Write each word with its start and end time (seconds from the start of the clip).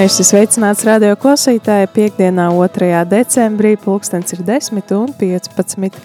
Es 0.00 0.14
esmu 0.14 0.24
sveicināts 0.24 0.80
radio 0.88 1.12
klausītāji. 1.20 1.90
Piektdienā, 1.92 2.46
2. 2.56 2.86
decembrī, 3.10 3.74
pulkstenis 3.76 4.32
ir 4.32 4.40
10 4.48 4.94
un 4.96 5.12
15 5.12 5.98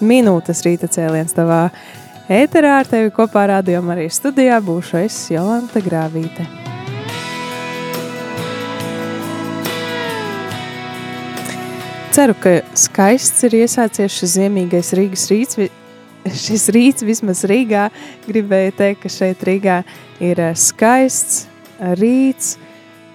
minūtes 0.00 0.62
rīta 0.64 0.88
cēliens 0.88 1.36
tavā 1.36 1.66
ēterā. 2.32 2.78
Ar 2.78 2.88
tevi 2.88 3.12
kopā 3.12 3.42
radio 3.52 3.82
arī 3.92 4.08
studijā 4.08 4.62
būšu 4.64 4.96
es 5.02 5.18
Jolanta 5.28 5.84
Grāvīte. 5.84 6.48
Ceru, 12.16 12.40
ka 12.40 12.56
skaists 12.72 13.44
ir 13.44 13.60
iesācies 13.60 14.20
šis 14.22 14.38
ziemīgais 14.38 14.96
Rīgas 14.96 15.28
rīts. 15.28 15.64
Šis 16.48 16.70
rīts 16.72 17.04
vismaz 17.04 17.44
Rīgā 17.44 17.90
gribēju 18.24 18.78
teikt, 18.80 19.04
ka 19.04 19.12
šeit 19.12 19.44
Rīgā 19.44 19.82
ir 20.24 20.46
skaists 20.56 21.50
rīts, 22.00 22.54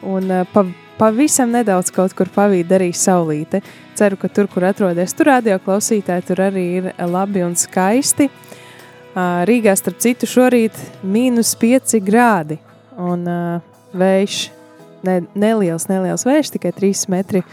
un 0.05 0.31
pa, 0.53 0.65
pavisam 0.99 1.51
nedaudz 1.55 1.91
kaut 1.95 2.13
kur 2.17 2.29
pavīd 2.35 2.71
arī 2.75 2.91
saulīte. 2.95 3.61
Ceru, 3.99 4.19
ka 4.19 4.29
tur, 4.31 4.47
kur 4.51 4.67
atrodas 4.67 5.15
tur 5.17 5.31
radio 5.31 5.57
klausītāji, 5.63 6.27
tur 6.27 6.43
arī 6.49 6.65
ir 6.79 6.91
labi 7.09 7.43
un 7.45 7.55
skaisti. 7.59 8.29
Rīgā, 9.49 9.73
starp 9.75 9.99
citu, 10.03 10.27
šorīt 10.29 10.77
mīnus 11.03 11.55
5 11.59 11.97
grādi 12.05 12.59
un 12.99 13.25
vējš, 13.97 14.37
ne, 15.07 15.15
neliels, 15.33 15.87
neliels 15.89 16.23
vējš, 16.27 16.53
tikai 16.55 16.71
3 16.77 17.09
metri 17.11 17.43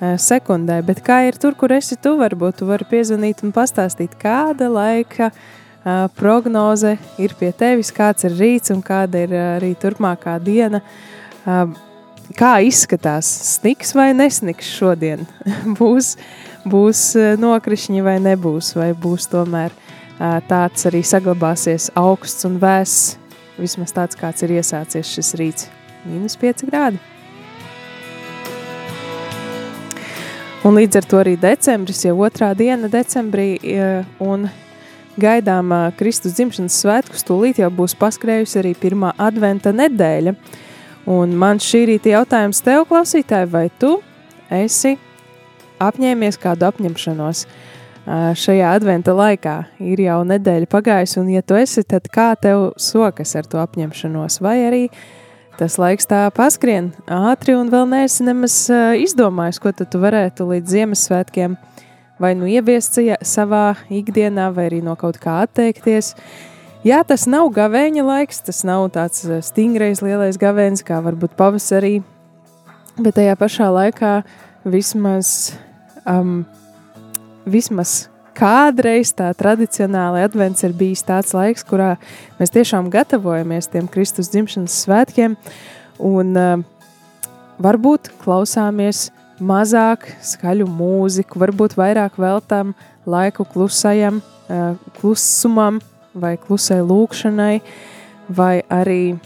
sekundē, 0.00 0.80
bet 0.86 1.02
kā 1.04 1.20
ir 1.28 1.38
tur, 1.40 1.54
kur 1.58 1.72
esi 1.76 1.98
tu, 2.00 2.16
varbūt 2.18 2.60
tu 2.60 2.68
vari 2.68 2.86
piezvanīt 2.88 3.44
un 3.46 3.52
pastāstīt, 3.54 4.16
kāda 4.20 4.70
laika 4.72 5.30
prognoze 6.16 6.96
ir 7.20 7.34
pie 7.38 7.52
tevis, 7.52 7.92
kāds 7.94 8.26
ir 8.26 8.34
rīts 8.38 8.72
un 8.74 8.80
kāda 8.82 9.26
ir 9.26 9.34
arī 9.38 9.74
turpmākā 9.78 10.38
diena. 10.42 10.80
Kā 12.32 12.54
izskatās 12.64 13.28
sniks 13.52 13.92
vai 13.92 14.14
nesniks 14.16 14.70
šodien? 14.78 15.26
būs, 15.78 16.14
būs 16.64 17.02
nokrišņi 17.40 18.04
vai 18.06 18.16
nebūs, 18.24 18.72
vai 18.78 18.94
būs 18.96 19.28
tomēr 19.28 19.74
tāds 20.48 20.88
arī 20.88 21.02
saglabāsies 21.04 21.90
augsts 22.00 22.48
un 22.48 22.56
vēss, 22.62 23.18
vismaz 23.60 23.92
tāds, 23.92 24.16
kāds 24.16 24.46
ir 24.46 24.56
iesācies 24.56 25.12
šis 25.12 25.34
rīts. 25.36 25.68
Mīnus 26.08 26.38
5 26.40 26.64
grādi. 26.70 27.02
Un 30.64 30.78
līdz 30.78 30.96
ar 30.96 31.04
to 31.04 31.20
arī 31.20 31.36
decembris, 31.36 32.06
jau 32.06 32.16
otrā 32.24 32.54
diena 32.56 32.88
decembrī, 32.88 33.50
un 34.24 34.46
gaidām 35.20 35.74
Kristus 35.98 36.38
dzimšanas 36.38 36.78
svētkus, 36.80 37.24
tūlīt 37.28 37.60
jau 37.60 37.68
būs 37.68 37.92
paskrējusi 38.00 38.62
arī 38.62 38.72
pirmā 38.80 39.12
adventa 39.20 39.74
nedēļa. 39.76 40.32
Un 41.10 41.34
man 41.36 41.58
šī 41.60 41.82
rīta 41.90 42.14
jautājums 42.14 42.62
tev, 42.64 42.86
klausītāji, 42.88 43.50
vai 43.52 43.66
tu 43.80 43.98
esi 44.52 44.94
apņēmies 45.84 46.38
kādu 46.40 46.64
apņemšanos 46.70 47.42
šajā 48.40 48.70
adventa 48.76 49.12
laikā? 49.16 49.56
Ir 49.84 50.00
jau 50.06 50.22
nedēļa 50.28 50.70
pagājusi, 50.72 51.18
un 51.20 51.28
ja 51.34 51.44
tu 51.44 51.58
esi, 51.60 51.84
tad 51.84 52.08
kā 52.12 52.30
tev 52.40 52.70
sokas 52.80 53.36
ar 53.36 53.48
to 53.48 53.60
apņemšanos? 53.60 54.40
Vai 54.44 54.56
arī 54.64 54.82
tas 55.60 55.76
laiks 55.78 56.08
tā 56.08 56.24
paskrien 56.34 56.94
ātri 57.04 57.52
un 57.58 57.68
vēl 57.72 57.84
neesi 57.92 58.24
nemaz 58.24 58.56
izdomājis, 59.04 59.60
ko 59.60 59.74
tu 59.76 60.00
varētu 60.00 60.48
līdz 60.54 60.76
Ziemassvētkiem 60.78 61.60
vai 62.20 62.32
nu 62.38 62.48
ieviest 62.48 62.96
savā 63.26 63.74
ikdienā, 63.92 64.48
vai 64.54 64.68
arī 64.70 64.80
no 64.84 64.96
kaut 64.96 65.20
kā 65.22 65.42
atteikties. 65.44 66.14
Jā, 66.84 66.98
tas 67.00 67.22
nav 67.24 67.46
gavēņa 67.56 68.02
laiks, 68.04 68.42
tas 68.44 68.58
nav 68.68 68.90
tāds 68.92 69.22
stingrais 69.46 70.02
lielais 70.04 70.36
gavēnis, 70.36 70.82
kā 70.84 70.98
varbūt 71.00 71.32
pavasarī, 71.38 72.02
bet 72.98 73.16
tajā 73.16 73.38
pašā 73.40 73.70
laikā 73.72 74.10
vismaz, 74.68 75.54
um, 76.04 76.42
vismaz 77.48 78.10
kādreiz 78.36 79.14
tā 79.16 79.30
tradicionāli 79.32 80.26
advents 80.26 80.60
ir 80.68 80.74
bijis 80.76 81.06
tāds 81.08 81.32
laiks, 81.32 81.64
kurā 81.64 81.94
mēs 82.36 82.52
tiešām 82.52 82.92
gatavojamies 82.92 83.70
tiem 83.72 83.88
Kristus 83.88 84.28
dzimšanas 84.34 84.76
svētkiem 84.84 85.38
un 86.04 86.36
uh, 86.36 86.52
varbūt 87.64 88.12
klausāmies 88.20 89.06
mazāk 89.40 90.04
skaļu 90.20 90.68
mūziku, 90.68 91.40
varbūt 91.46 91.80
vairāk 91.80 92.20
veltām 92.20 92.76
laiku 93.08 93.48
klusajam, 93.56 94.20
uh, 94.52 94.76
klusumam, 95.00 95.80
vai 96.14 96.36
klusai 96.40 96.80
lūkšanai, 96.84 97.54
vai 98.34 98.62
arī 98.72 99.16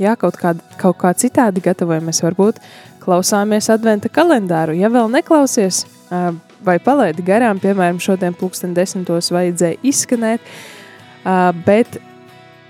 jā, 0.00 0.14
kaut, 0.20 0.38
kā, 0.40 0.54
kaut 0.80 0.98
kā 1.00 1.12
citādi 1.18 1.62
gatavojamies. 1.64 2.22
Varbūt 2.24 2.60
klausāmies 3.02 3.70
adventa 3.72 4.10
kalendāru. 4.12 4.76
Ja 4.78 4.90
vēl 4.92 5.10
neklausies 5.12 5.84
vai 6.64 6.76
palaidi 6.82 7.24
garām, 7.24 7.60
piemēram, 7.60 8.00
šodien 8.02 8.36
pulksten 8.36 8.74
desmitos 8.76 9.30
vajadzēja 9.32 9.80
izskanēt, 9.86 10.44
bet 11.66 12.00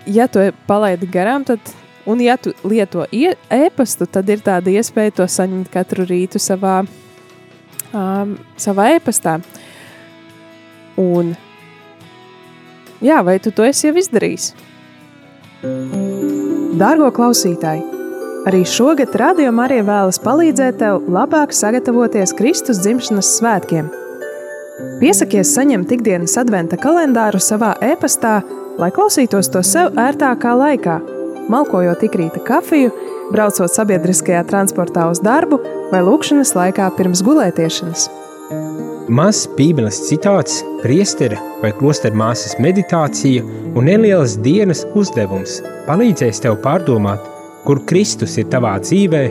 ja 0.07 0.29
tu 0.31 0.45
palaidi 0.69 1.09
garām, 1.11 1.45
tad, 1.49 1.73
un 2.07 2.23
ja 2.23 2.37
tu 2.41 2.55
lieto 2.65 3.07
e-pastu, 3.11 4.07
tad 4.07 4.31
ir 4.31 4.45
tāda 4.47 4.73
iespēja 4.73 5.19
to 5.21 5.27
saņemt 5.27 5.71
katru 5.75 6.07
rītu 6.09 6.41
savā, 6.43 6.81
um, 7.93 8.37
savā 8.61 8.93
e-pastā. 8.97 9.41
Un 11.01 11.35
Jā, 13.01 13.23
vai 13.25 13.39
tu 13.41 13.53
to 13.53 13.65
esi 13.65 13.89
jau 13.89 13.95
izdarījis? 13.97 14.51
Dārgo 16.81 17.09
klausītāji! 17.17 17.83
Arī 18.49 18.61
šogad 18.65 19.13
Radio 19.21 19.51
Marija 19.53 19.85
vēlas 19.85 20.21
palīdzēt 20.25 20.79
tev 20.81 21.09
labāk 21.13 21.53
sagatavoties 21.53 22.33
Kristus 22.37 22.81
dzimšanas 22.81 23.35
svētkiem. 23.37 23.91
Piesakies 25.01 25.53
saņemt 25.57 25.93
ikdienas 25.97 26.39
adventa 26.41 26.79
kalendāru 26.81 27.41
savā 27.41 27.75
e-pastā, 27.85 28.39
lai 28.81 28.89
klausītos 28.97 29.53
to 29.53 29.61
sev 29.65 29.97
ērtākā 30.01 30.55
laikā, 30.57 30.97
malkojot 31.53 32.05
ikrīta 32.09 32.41
kafiju, 32.45 32.93
braucot 33.33 33.73
sabiedriskajā 33.73 34.45
transportā 34.49 35.11
uz 35.13 35.21
darbu 35.25 35.61
vai 35.93 36.01
lūkšanas 36.05 36.57
laikā 36.57 36.89
pirms 36.97 37.25
gulētiešanas. 37.25 38.09
Mazs 39.11 39.47
Bībeles 39.57 39.97
citāts, 40.09 40.61
priestera 40.83 41.39
vai 41.63 41.71
klosteru 41.75 42.19
māsas 42.19 42.57
meditācija 42.63 43.43
un 43.75 43.87
nelielas 43.87 44.37
dienas 44.43 44.85
uzdevums 44.99 45.61
palīdzēs 45.87 46.43
tev 46.45 46.59
pārdomāt, 46.65 47.23
kur 47.67 47.83
Kristus 47.91 48.37
ir 48.39 48.49
tavā 48.53 48.77
dzīvē 48.83 49.25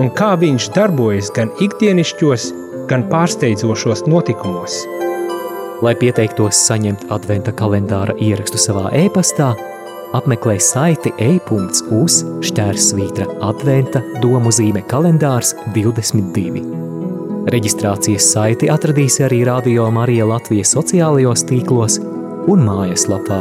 un 0.00 0.08
kā 0.16 0.32
viņš 0.40 0.68
darbojas 0.76 1.32
gan 1.36 1.52
ikdienišķos, 1.64 2.48
gan 2.88 3.06
pārsteidzošos 3.12 4.06
notikumos. 4.08 4.82
Lai 5.82 5.96
pieteiktos 5.98 6.60
saņemt 6.68 7.08
adventa 7.12 7.52
kalendāra 7.56 8.14
ierakstu 8.20 8.60
savā 8.60 8.92
e-pastā, 9.00 9.50
apmeklē 10.16 10.58
saiti 10.62 11.12
e-punkts 11.20 11.84
šķērsvītra 12.48 13.28
adventa 13.48 14.04
domu 14.20 14.52
zīme 14.54 14.84
kalendārs 14.92 15.56
22. 15.74 16.91
Reģistrācijas 17.50 18.28
saiti 18.34 18.68
atradīsi 18.70 19.24
arī 19.26 19.40
Radio 19.48 19.88
Marija 19.90 20.28
Latvijas 20.30 20.70
sociālajos 20.76 21.42
tīklos 21.48 21.96
un 22.50 22.62
mājaslapā. 22.62 23.40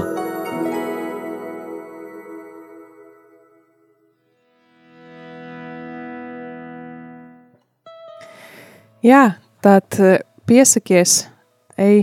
Jā, 9.06 9.21
tad 9.62 10.01
eh, 10.01 10.18
piesakies, 10.50 11.24
ej 11.77 12.01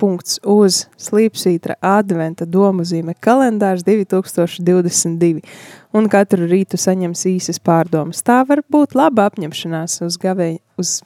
e-punkts 0.00 0.40
uz 0.48 0.86
slīpsvītra 1.00 1.76
adventa 1.84 2.46
domuzīme 2.48 3.14
kalendārs 3.20 3.84
2022, 3.84 5.42
un 5.92 6.08
katru 6.08 6.48
rītu 6.48 6.80
saņems 6.80 7.26
īsas 7.28 7.60
pārdomas. 7.60 8.22
Tā 8.24 8.40
var 8.48 8.64
būt 8.68 8.96
laba 8.96 9.28
apņemšanās 9.28 10.00
uz 10.06 10.16
gavēņa, 10.20 10.60
uz 10.80 11.00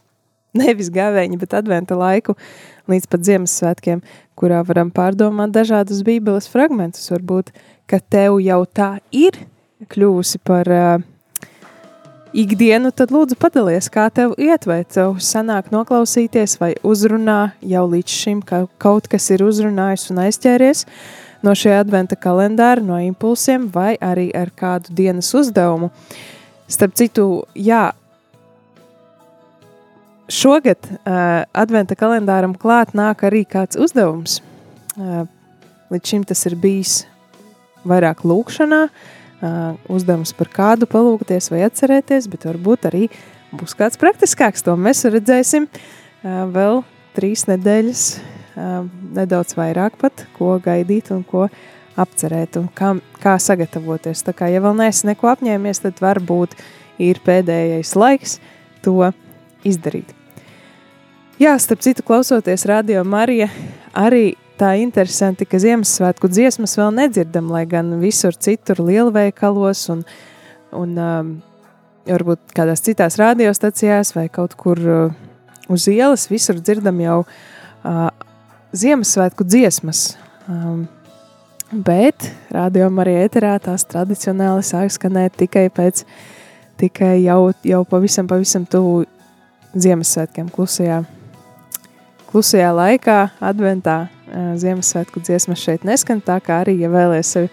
nevis 0.57 0.91
gavēņa, 0.95 1.39
bet 1.41 1.57
adventa 1.59 1.99
laiku 1.99 2.37
līdz 2.91 3.09
pat 3.11 3.25
Ziemassvētkiem, 3.29 4.05
kurā 4.39 4.61
varam 4.67 4.93
pārdomāt 4.95 5.55
dažādus 5.55 6.05
bībeles 6.07 6.51
fragmentus. 6.53 7.09
Varbūt, 7.13 7.55
ka 7.91 8.01
tev 8.01 8.39
jau 8.45 8.63
tā 8.69 8.97
ir 9.13 9.39
kļuvusi 9.91 10.41
par 10.45 10.71
uh, 10.71 11.03
ikdienu, 12.35 12.91
tad 12.91 13.13
lūdzu 13.15 13.39
padalies, 13.41 13.89
kā 13.93 14.09
tev 14.13 14.35
iet, 14.41 14.67
vai 14.69 14.83
tev 14.89 15.19
sanāk 15.23 15.71
noklausīties, 15.75 16.59
vai 16.61 16.75
uzrunā 16.87 17.55
jau 17.63 17.85
līdz 17.91 18.17
šim 18.23 18.43
ka 18.47 18.65
kaut 18.83 19.09
kas 19.11 19.31
ir 19.35 19.45
uzrunājis 19.47 20.11
un 20.13 20.25
aizķēries 20.27 20.85
no 21.45 21.53
šī 21.57 21.75
adventa 21.77 22.17
kalendāra, 22.17 22.83
no 22.83 22.99
impulsiem, 23.05 23.69
vai 23.73 23.95
arī 24.01 24.31
ar 24.35 24.51
kādu 24.57 24.95
dienas 24.97 25.29
uzdevumu. 25.37 25.91
Starp 26.71 26.97
citu, 26.97 27.27
jā, 27.55 27.91
šogad 30.31 30.87
uh, 30.89 31.45
adventa 31.53 31.97
kalendāram 31.99 32.55
klāt 32.57 32.95
nāk 32.97 33.25
arī 33.27 33.45
kāds 33.49 33.79
uzdevums. 33.81 34.41
Uh, 34.97 35.25
līdz 35.93 36.13
šim 36.13 36.25
tas 36.29 36.45
ir 36.49 36.57
bijis 36.61 37.03
vairāk 37.89 38.25
lūkšanā, 38.25 38.81
uh, 38.89 39.75
uzdevums 39.93 40.33
par 40.37 40.51
kādu 40.55 40.89
palūkties 40.91 41.51
vai 41.53 41.65
atcerēties, 41.69 42.29
bet 42.33 42.47
varbūt 42.49 42.89
arī 42.91 43.09
būs 43.55 43.77
kāds 43.79 44.01
praktiskāks. 44.01 44.65
To 44.65 44.77
mēs 44.81 45.05
redzēsim 45.05 45.69
uh, 45.69 46.45
vēl 46.55 46.83
trīs 47.17 47.45
nedēļas, 47.51 48.07
uh, 48.57 48.81
nedaudz 49.19 49.59
vairāk 49.59 49.99
pat, 50.01 50.27
ko 50.39 50.57
gaidīt 50.63 51.13
un 51.15 51.21
ko 51.29 51.49
apcerēt 52.01 52.57
un 52.59 52.71
kā, 52.75 52.97
kā 53.23 53.37
sagatavoties. 53.39 54.25
Tā 54.27 54.33
kā, 54.35 54.49
ja 54.51 54.63
vēl 54.65 54.75
neesi 54.81 55.07
neko 55.07 55.29
apņēmies, 55.31 55.85
tad 55.85 56.01
varbūt 56.03 56.57
ir 57.03 57.21
pēdējais 57.23 57.95
laiks 57.99 58.41
to 58.83 58.97
izdarīt. 59.05 59.24
Jā, 61.41 61.57
starp 61.59 61.83
citu, 61.83 62.05
klausoties 62.07 62.63
radio 62.71 63.03
Marija, 63.03 63.49
arī 63.97 64.37
tā 64.61 64.77
interesanti, 64.79 65.47
ka 65.49 65.59
Ziemassvētku 65.59 66.31
dziesmas 66.31 66.77
vēl 66.79 66.93
nedzirdam, 66.95 67.49
lai 67.51 67.65
gan 67.67 67.97
visur 67.99 68.37
citur 68.39 68.79
lielveikalos 68.87 69.89
un, 69.91 70.05
un 70.79 70.93
um, 70.95 71.33
varbūt 72.07 72.55
kādās 72.55 72.85
citās 72.87 73.19
radiostacijās 73.19 74.15
vai 74.15 74.29
kaut 74.31 74.55
kur 74.61 74.79
uh, 74.79 75.17
uz 75.69 75.89
ielas 75.91 76.29
visur 76.31 76.61
dzirdam 76.63 77.01
jau 77.03 77.19
uh, 77.25 78.07
Ziemassvētku 78.75 79.47
dziesmas. 79.47 80.13
Um, 80.51 80.87
bet 81.73 82.31
rādījumā 82.55 83.05
arī 83.05 83.17
ēterā 83.25 83.57
tās 83.63 83.87
tradicionāli 83.91 84.63
sāk 84.67 84.93
skanēt 84.95 85.35
tikai 85.41 85.67
pēc, 85.75 86.05
tikai 86.79 87.17
jau, 87.25 87.53
jau 87.67 87.83
pavisam, 87.89 88.31
pavisam 88.31 88.67
tuvu 88.71 89.03
Ziemassvētkiem 89.75 90.51
klusajā, 90.55 91.01
klusajā 92.31 92.75
laikā, 92.75 93.19
adventā, 93.43 94.05
Ziemassvētku 94.59 95.23
dziesmas 95.23 95.63
šeit 95.63 95.87
neskan, 95.87 96.23
tā 96.23 96.41
kā 96.43 96.61
arī, 96.63 96.77
ja 96.83 96.91
vēlēs 96.91 97.33
sevi 97.35 97.51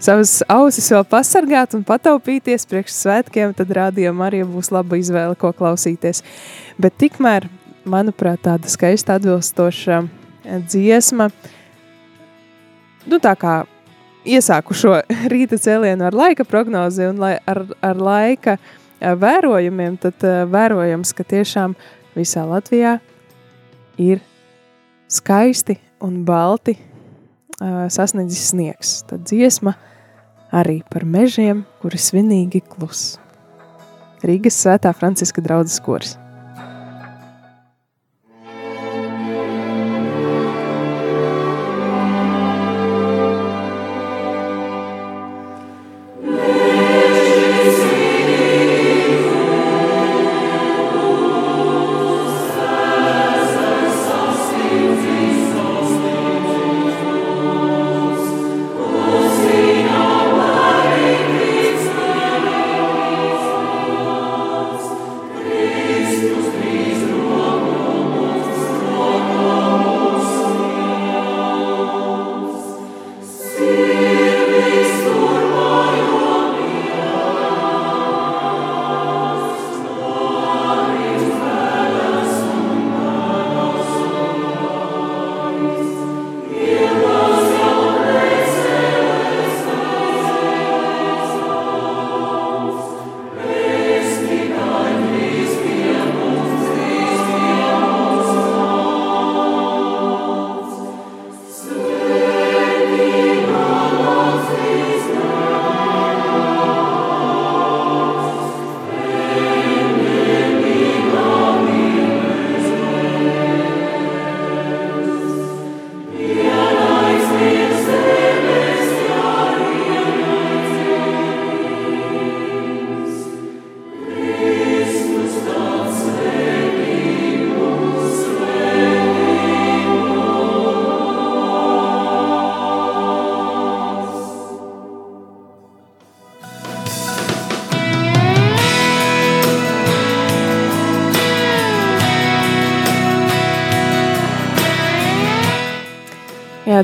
savas 0.00 0.40
ausis 0.48 0.88
vēl 0.92 1.04
pasargāt 1.08 1.74
un 1.76 1.84
pataupīties 1.86 2.66
priekš 2.70 2.94
svētkiem, 2.96 3.54
tad 3.56 3.72
rādījumā 3.76 4.30
arī 4.30 4.42
būs 4.48 4.72
laba 4.74 4.98
izvēle, 5.00 5.36
ko 5.38 5.52
klausīties. 5.56 6.22
Bet 6.80 6.96
tikmēr, 7.00 7.48
manuprāt, 7.84 8.42
tāda 8.46 8.70
skaista 8.72 9.18
atbilstoša 9.20 10.02
dziesma, 10.70 11.28
nu 13.10 13.20
tā 13.20 13.34
kā 13.38 13.60
iesāku 14.24 14.76
šo 14.76 14.98
rīta 15.32 15.60
cēlienu 15.60 16.08
ar 16.08 16.16
laika 16.16 16.46
prognozi 16.48 17.06
un 17.08 17.20
lai, 17.20 17.36
ar, 17.48 17.64
ar 17.84 18.00
laika 18.00 18.58
vērojumiem, 19.00 19.96
tad 20.00 20.24
vērojams, 20.52 21.12
ka 21.16 21.24
tiešām 21.24 21.76
visā 22.16 22.44
Latvijā 22.48 22.98
ir 24.00 24.20
skaisti 25.10 25.78
un 26.04 26.22
balti 26.24 26.76
uh, 26.76 27.86
sasniedzis 27.92 28.50
sniegs. 28.52 29.00
Tad 29.08 29.26
dziesma 29.28 29.74
arī 30.54 30.80
par 30.90 31.06
mežiem, 31.06 31.64
kuri 31.82 32.00
svinīgi 32.00 32.62
klus. 32.66 33.18
Rīgas 34.26 34.58
svētā 34.60 34.92
Franciska 34.96 35.42
draudzes 35.44 35.80
kurs. 35.84 36.16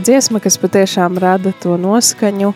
Dziesma, 0.06 0.40
kas 0.42 0.58
patiešām 0.62 1.18
rada 1.22 1.52
to 1.62 1.74
noskaņu, 1.80 2.52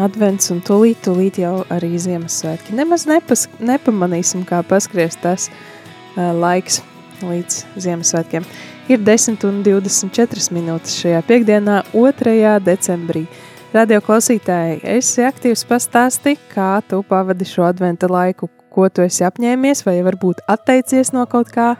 advents 0.00 0.50
un 0.54 0.62
tūlīt, 0.64 1.02
tūlīt 1.04 1.38
jau 1.42 1.60
arī 1.72 1.94
Ziemassvētki. 2.00 2.74
Nemaz 2.78 3.04
nepas, 3.10 3.46
nepamanīsim, 3.60 4.46
kā 4.48 4.62
paskries 4.66 5.18
tas 5.20 5.50
uh, 5.50 6.32
laiks 6.32 6.80
līdz 7.24 7.60
Ziemassvētkiem. 7.84 8.46
Ir 8.92 9.04
10 9.04 9.44
un 9.48 9.62
24 9.64 10.52
minūtes 10.56 10.96
šajā 11.00 11.22
piekdienā, 11.28 11.82
2. 11.94 12.56
decembrī. 12.64 13.26
Radio 13.74 13.98
klausītāji, 14.04 14.82
esi 14.86 15.24
aktīvs 15.26 15.64
pastāsti, 15.66 16.36
kā 16.52 16.78
tu 16.86 17.00
pavadi 17.08 17.46
šo 17.48 17.64
adventa 17.66 18.06
laiku, 18.06 18.48
ko 18.70 18.86
tu 18.88 19.02
esi 19.02 19.24
apņēmies, 19.26 19.82
vai 19.86 19.96
varbūt 20.06 20.44
atteicies 20.50 21.10
no 21.14 21.24
kaut 21.30 21.50
kā, 21.54 21.72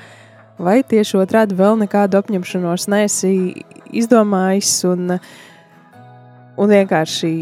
vai 0.58 0.82
tieši 0.86 1.18
otrādi 1.20 1.54
vēl 1.58 1.74
nekādu 1.82 2.18
apņemšanos 2.20 2.88
neesi 2.92 3.32
izdomājis 3.94 4.84
un, 4.90 5.00
un 6.56 6.74
vienkārši 6.74 7.32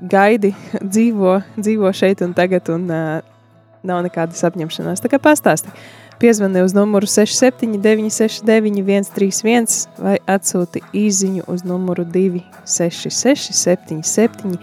gaidi, 0.00 0.54
dzīvo, 0.80 1.40
dzīvo 1.56 1.92
šeit 1.96 2.22
un 2.24 2.34
tagad 2.36 2.68
un 2.72 2.82
uh, 2.90 2.96
nav 3.86 4.02
nekādas 4.06 4.44
apņemšanās. 4.48 5.02
Tā 5.02 5.08
kā 5.12 5.18
pastāsti, 5.22 5.68
piezvani 6.20 6.62
uz 6.64 6.72
numuru 6.76 7.06
67969131 7.10 10.02
vai 10.02 10.16
atsūti 10.36 10.78
īziņu 10.96 11.42
uz 11.52 11.60
numuru 11.66 12.02
266 12.04 13.52
77 13.56 14.58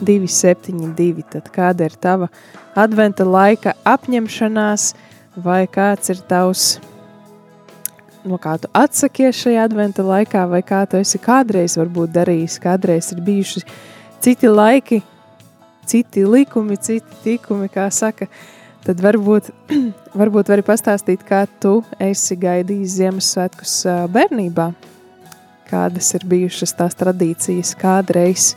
272. 0.00 1.24
Tad 1.30 1.50
kāda 1.54 1.84
ir 1.88 1.94
tava 2.00 2.28
adventa 2.74 3.24
laika 3.26 3.74
apņemšanās 3.86 4.94
vai 5.44 5.66
kāds 5.70 6.10
ir 6.14 6.18
tavs 6.28 6.78
no 8.28 8.38
kā 8.40 8.56
tu 8.60 8.68
atsakies 8.74 9.36
šajā 9.44 9.64
adventa 9.68 10.04
laikā, 10.04 10.44
vai 10.50 10.62
kā 10.66 10.84
tu 10.88 10.98
esi 11.00 11.20
kādreiz 11.22 11.76
varbūt 11.78 12.14
darījis, 12.14 12.58
kādreiz 12.62 13.10
ir 13.14 13.20
bijuši 13.24 13.64
citi 14.24 14.50
laiki, 14.50 15.00
citi 15.86 16.24
likumi, 16.24 16.78
citi 16.80 17.20
tikumi, 17.24 17.68
kā 17.72 17.88
saka, 17.92 18.28
tad 18.84 19.00
varbūt, 19.04 19.50
varbūt 20.20 20.52
vari 20.52 20.64
pastāstīt, 20.66 21.24
kā 21.26 21.44
tu 21.60 21.78
esi 22.02 22.36
gaidījis 22.40 22.98
Ziemassvētkus 23.00 23.76
bērnībā, 24.14 24.70
kādas 25.68 26.12
ir 26.16 26.26
bijušas 26.28 26.76
tās 26.78 26.96
tradīcijas 27.00 27.74
kādreiz 27.80 28.52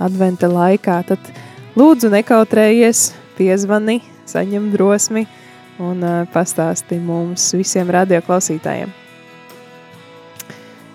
adventa 0.00 0.48
laikā, 0.50 1.02
tad 1.12 1.32
lūdzu 1.76 2.12
nekautrējies, 2.16 3.10
piezvani, 3.36 4.00
saņem 4.28 4.72
drosmi 4.72 5.26
un 5.80 6.04
pastāsti 6.32 7.00
mums 7.00 7.52
visiem 7.56 7.92
radioklausītājiem. 7.92 8.99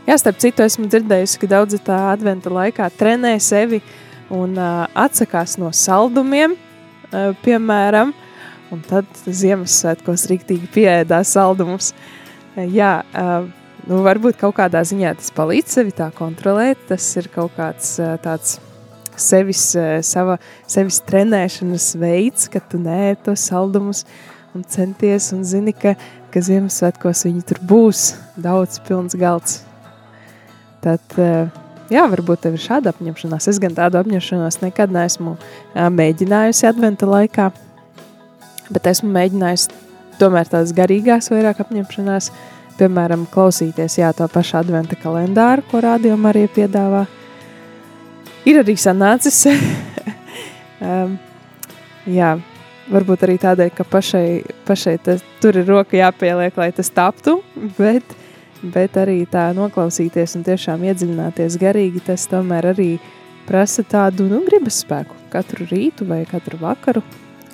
Jā, 0.05 0.19
starp 0.21 0.37
citu, 0.37 0.61
esmu 0.61 0.85
dzirdējusi, 0.85 1.37
ka 1.41 1.47
daudzi 1.49 1.79
tā 1.81 1.95
adventa 2.11 2.51
laikā 2.53 2.91
trenē 2.93 3.31
sevi 3.41 3.79
un 4.29 4.51
uh, 4.53 4.83
atsakās 5.01 5.55
no 5.57 5.71
saldumiem, 5.73 6.53
uh, 6.53 7.31
piemēram, 7.41 8.11
un 8.69 8.83
tad 8.85 9.09
Ziemassvētkos 9.25 10.27
riktīgi 10.29 10.69
pieēdās 10.77 11.33
saldumus. 11.33 11.89
Uh, 12.53 12.67
jā, 12.69 12.91
uh, 13.17 13.49
nu, 13.89 14.03
varbūt 14.05 14.37
kaut 14.45 14.59
kādā 14.61 14.85
ziņā 14.85 15.17
tas 15.17 15.33
palīdz 15.33 15.79
sevi 15.79 15.97
tā 15.97 16.11
kontrolēt, 16.13 16.85
tas 16.93 17.09
ir 17.17 17.33
kaut 17.33 17.57
kāds 17.57 17.95
uh, 17.97 18.13
tāds 18.21 18.59
sevis, 19.17 19.71
uh, 19.73 19.97
sava, 20.05 20.37
sevis 20.69 21.01
trenēšanas 21.09 21.95
veids, 21.97 22.45
ka 22.53 22.61
tu 22.61 22.77
nē 22.77 23.15
tos 23.25 23.49
saldumus 23.49 24.05
un 24.53 24.69
centies 24.69 25.33
un 25.33 25.41
zini, 25.41 25.73
ka, 25.73 25.97
ka 26.29 26.45
Ziemassvētkos 26.45 27.25
viņi 27.25 27.47
tur 27.49 27.65
būs. 27.73 28.11
Daudz 28.37 28.77
pilns 28.85 29.17
galds 29.17 29.63
Tad, 30.85 31.01
eh, 31.17 31.47
jā, 31.89 32.03
varbūt 32.11 32.43
tev 32.45 32.57
ir 32.57 32.61
šāda 32.61 32.93
apņemšanās. 32.93 33.47
Es 33.49 33.57
gan 33.61 33.73
tādu 33.73 33.97
apņemšanos 34.03 34.59
nekad 34.61 34.93
neesmu 34.93 35.33
eh, 35.39 35.87
mēģinājusi 35.89 36.67
adventa 36.69 37.09
laikā, 37.09 37.49
bet 38.69 38.89
esmu 38.93 39.09
mēģinājusi 39.15 39.73
tomēr 40.19 40.51
tādas 40.51 40.73
garīgās 40.77 41.31
vairāk 41.33 41.63
apņemšanās, 41.65 42.29
piemēram, 42.79 43.25
klausīties 43.31 43.97
jā, 43.97 44.11
to 44.13 44.27
pašu 44.29 44.59
adventa 44.61 44.97
kalendāru, 44.99 45.65
ko 45.71 45.81
rādījumā 45.83 46.33
arī 46.35 46.45
piedāvā. 46.53 47.05
Ir 48.45 48.59
arī 48.61 48.75
sanācis. 48.77 49.39
um, 50.85 51.15
jā, 52.19 52.35
varbūt 52.93 53.25
arī 53.25 53.39
tādēļ, 53.41 53.71
ka 53.73 53.87
pašai, 53.89 54.27
pašai 54.67 54.99
tas, 55.01 55.25
tur 55.41 55.57
ir 55.57 55.65
roka 55.69 55.97
jāpieliek, 55.97 56.61
lai 56.61 56.69
tas 56.75 56.93
taptu, 56.93 57.39
bet 57.79 58.15
bet 58.73 58.97
arī 59.01 59.21
tā 59.29 59.49
noklausīties 59.57 60.35
un 60.37 60.45
tiešām 60.47 60.83
iedziļināties 60.87 61.57
garīgi, 61.61 62.03
tas 62.07 62.27
tomēr 62.31 62.71
arī 62.73 62.89
prasa 63.45 63.85
tādu 63.85 64.27
nu, 64.29 64.41
gribas 64.47 64.81
spēku 64.83 65.17
katru 65.33 65.67
rītu 65.69 66.07
vai 66.09 66.23
katru 66.29 66.59
vakaru, 66.61 67.03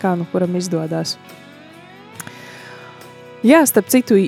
kā 0.02 0.14
nu 0.20 0.28
kuram 0.32 0.56
izdodas. 0.60 1.18
Jā, 3.42 3.64
starp 3.66 3.90
citu, 3.90 4.20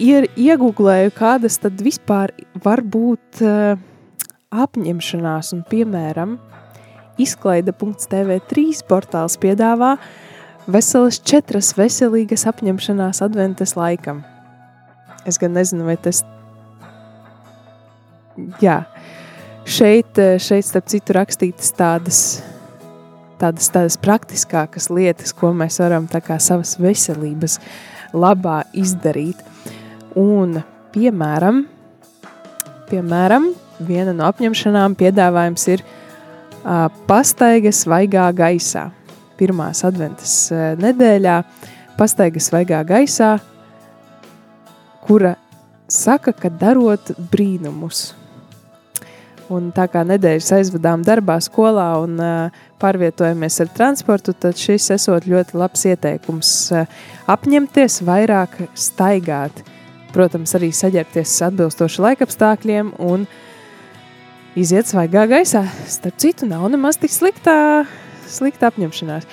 iegūlēju, 0.00 1.12
kādas 1.16 1.58
tad 1.60 1.80
vispār 1.84 2.32
var 2.64 2.80
būt 2.80 3.42
uh, 3.44 3.76
apņemšanās, 4.52 5.52
un 5.56 5.62
piemēram, 5.68 6.36
izklaide.tv3 7.20 8.82
portāls 8.88 9.36
piedāvā 9.40 9.96
veselas 10.66 11.20
četras 11.20 11.72
veselīgas 11.76 12.46
apņemšanās 12.50 13.22
adventes 13.24 13.76
laikam. 13.76 14.22
Es 15.28 15.38
gan 15.38 15.54
nezinu, 15.54 15.86
vai 15.86 15.98
tas. 16.00 16.24
Jā, 18.62 18.82
šeit, 19.68 20.18
šeit 20.40 20.66
starp 20.66 20.88
citu, 20.90 21.14
rakstītas 21.16 21.72
tādas, 21.76 22.20
tādas, 23.40 23.68
tādas 23.72 23.98
praktiskākas 24.00 24.88
lietas, 24.92 25.34
ko 25.36 25.52
mēs 25.56 25.80
varam 25.82 26.08
savas 26.38 26.76
veselības 26.80 27.58
labā 28.12 28.62
izdarīt. 28.72 29.36
Un, 30.16 30.60
piemēram, 30.92 31.64
piemēram, 32.90 33.52
viena 33.80 34.12
no 34.12 34.26
apņemšanām 34.28 34.96
piedāvājums 34.96 35.68
ir 35.72 35.84
uh, 35.84 36.88
pastaigas 37.08 37.86
vaigā 37.88 38.28
gaisā. 38.36 38.90
Pirmās 39.40 39.84
adventas 39.84 40.34
uh, 40.52 40.74
nedēļā 40.80 41.40
pastaigas 41.96 42.52
vaigā 42.52 42.82
gaisā 42.88 43.38
kura 45.02 45.34
saka, 45.88 46.32
ka 46.32 46.48
darot 46.48 47.12
brīnumus. 47.32 48.12
Un 49.52 49.68
tā 49.74 49.84
kā 49.90 50.04
nedēļas 50.06 50.52
aizvadām 50.56 51.02
darbā, 51.04 51.36
skolā 51.42 51.88
un 52.00 52.16
uh, 52.22 52.62
pārvietojamies 52.80 53.58
ar 53.64 53.70
transportu, 53.74 54.32
tad 54.32 54.56
šis 54.56 54.88
esot 54.94 55.26
ļoti 55.28 55.58
labs 55.60 55.84
ieteikums 55.90 56.52
uh, 56.72 56.86
apņemties 57.32 58.00
vairāk 58.06 58.56
staigāt. 58.78 59.64
Protams, 60.12 60.52
arī 60.56 60.70
saģērbties 60.76 61.38
atbilstoši 61.48 62.04
laikapstākļiem 62.06 62.92
un 63.02 63.26
iziet 64.58 64.88
svaigā 64.88 65.24
gaisā. 65.30 65.64
Starp 65.88 66.20
citu, 66.20 66.48
nav 66.48 66.68
nemaz 66.72 67.00
tik 67.00 67.12
sliktā, 67.12 67.56
slikta 68.28 68.70
apņemšanās. 68.72 69.26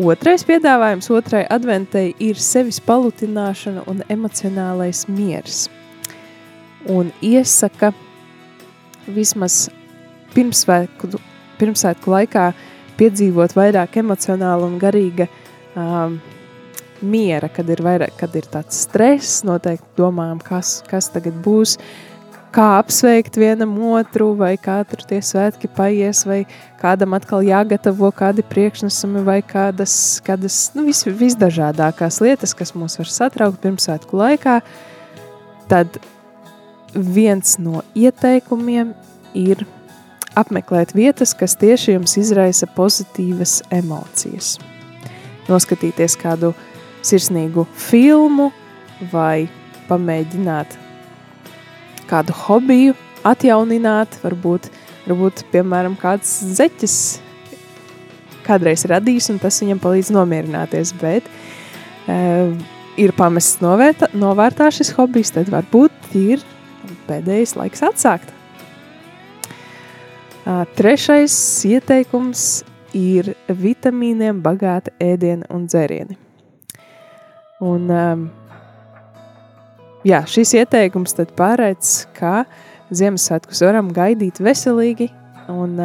Otrais 0.00 0.44
piedāvājums 0.48 1.10
otrai 1.12 1.42
adventei 1.50 2.14
ir 2.22 2.38
sevis 2.40 2.78
palutināšana 2.84 3.82
un 3.90 4.04
emocionālais 4.08 5.02
miers. 5.10 5.66
Un 6.88 7.10
iesaka 7.20 7.90
vismaz 9.14 9.68
pirmsvētku, 10.34 11.14
pirmsvētku 11.60 12.12
laikā 12.14 12.50
piedzīvot 13.00 13.56
vairāk 13.56 14.00
emocionāla 14.02 14.68
un 14.68 14.76
garīga 14.80 15.26
um, 15.74 16.20
miera, 17.00 17.48
kad 17.52 17.68
ir, 17.72 17.82
vairāk, 17.84 18.14
kad 18.20 18.34
ir 18.36 18.46
tāds 18.52 18.84
stress, 18.84 19.40
noteikti 19.46 19.98
domājam, 19.98 20.40
kas, 20.44 20.80
kas 20.88 21.08
tagad 21.12 21.36
būs, 21.44 21.76
kā 22.54 22.66
apsveikt 22.80 23.38
vienam 23.40 23.72
otru, 23.92 24.32
vai 24.38 24.54
kā 24.60 24.80
tur 24.88 25.04
tie 25.08 25.20
svētki 25.24 25.70
paies, 25.76 26.24
vai 26.28 26.42
kādam 26.80 27.14
atkal 27.16 27.44
jāgatavo 27.46 28.10
kādi 28.16 28.44
priekšnesumi, 28.46 29.24
vai 29.26 29.40
kādas, 29.46 29.94
kādas 30.26 30.62
nu, 30.76 30.84
vis, 30.88 31.04
visdažādākās 31.06 32.20
lietas, 32.24 32.54
kas 32.58 32.74
mūs 32.76 32.98
var 33.00 33.10
satraukt 33.10 33.62
pirmsvētku 33.62 34.20
laikā, 34.20 34.60
tad 35.70 36.00
viens 36.94 37.56
no 37.58 37.84
ieteikumiem 37.94 38.94
ir 39.34 39.64
apmeklēt 40.38 40.94
vietas, 40.94 41.34
kas 41.34 41.56
tieši 41.58 41.96
jums 41.96 42.16
izraisa 42.20 42.68
pozitīvas 42.76 43.60
emocijas. 43.74 44.56
Noskatīties 45.50 46.16
kādu 46.20 46.52
sirsnīgu 47.06 47.66
filmu 47.74 48.50
vai 49.12 49.48
pamēģināt 49.88 50.76
kādu 52.10 52.34
hobiju 52.44 52.94
atjaunināt, 53.26 54.16
varbūt, 54.24 54.70
varbūt 55.06 55.44
piemēram, 55.52 55.96
kāds 55.98 56.40
zeķis 56.58 56.96
kādreiz 58.46 58.86
radījis, 58.90 59.30
un 59.34 59.40
tas 59.42 59.60
viņam 59.62 59.80
palīdz 59.82 60.12
nomierināties, 60.14 60.94
bet 61.00 61.26
uh, 61.30 62.54
ir 63.00 63.14
pamests 63.18 63.60
novērtā, 63.62 64.10
novērtā 64.16 64.70
šis 64.74 64.94
hobijs, 64.96 65.34
tad 65.36 65.50
varbūt 65.52 66.16
ir 66.18 66.42
pēdējais 67.10 67.56
laiks 67.58 67.84
atsākt. 67.90 68.32
Uh, 70.40 70.64
trešais 70.78 71.34
ieteikums 71.68 72.62
ir 72.96 73.34
vitamīniem 73.46 74.40
bagāta 74.42 74.92
ēdiena 75.02 75.46
un 75.52 75.66
dzērieni. 75.68 76.16
Un 77.60 77.90
jā, 80.06 80.22
šis 80.24 80.54
ieteikums 80.62 81.12
tad 81.18 81.34
paredz, 81.36 82.06
ka 82.16 82.46
Ziemassvētkus 82.90 83.60
varam 83.62 83.92
gaidīt 83.94 84.40
veselīgi 84.42 85.10
un, 85.52 85.76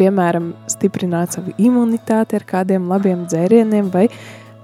piemēram, 0.00 0.54
stiprināt 0.70 1.36
savu 1.36 1.52
imunitāti 1.60 2.38
ar 2.38 2.46
kādiem 2.48 2.88
labiem 2.90 3.26
dzērieniem 3.28 3.92
vai 3.92 4.08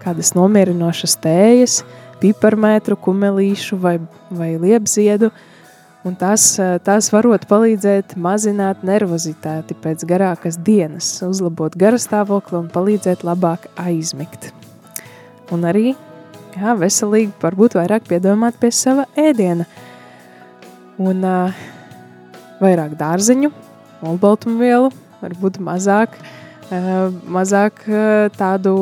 kādas 0.02 0.32
nomierinošas 0.36 1.18
tējas, 1.22 1.82
piparmētru, 2.23 2.97
kumelīšu 3.00 3.78
vai, 3.80 3.99
vai 4.30 4.54
liepziedu, 4.61 5.30
un 6.04 6.16
tās, 6.21 6.47
tās 6.87 7.11
varot 7.14 7.47
palīdzēt 7.50 8.16
mazināt 8.21 8.85
nervozitāti 8.87 9.76
pēc 9.85 10.04
garākas 10.09 10.59
dienas, 10.61 11.16
uzlabot 11.25 11.76
garastāvokli 11.80 12.61
un 12.61 12.68
palīdzēt 12.73 13.25
labāk 13.26 13.71
aizmigt. 13.80 14.52
Un 15.52 15.64
arī 15.68 15.92
jā, 16.54 16.75
veselīgi, 16.78 17.33
varbūt 17.42 17.76
vairāk 17.78 18.06
piedomāt 18.09 18.59
pie 18.61 18.71
sava 18.75 19.06
ēdiena. 19.18 19.66
Un 21.02 21.25
uh, 21.26 21.62
vairāk 22.62 22.94
dārziņu, 22.99 23.50
olbaltumvielu, 24.06 24.92
varbūt 25.23 25.59
mazāk, 25.64 26.14
uh, 26.71 27.09
mazāk 27.35 27.83
uh, 27.88 28.28
tādu 28.38 28.75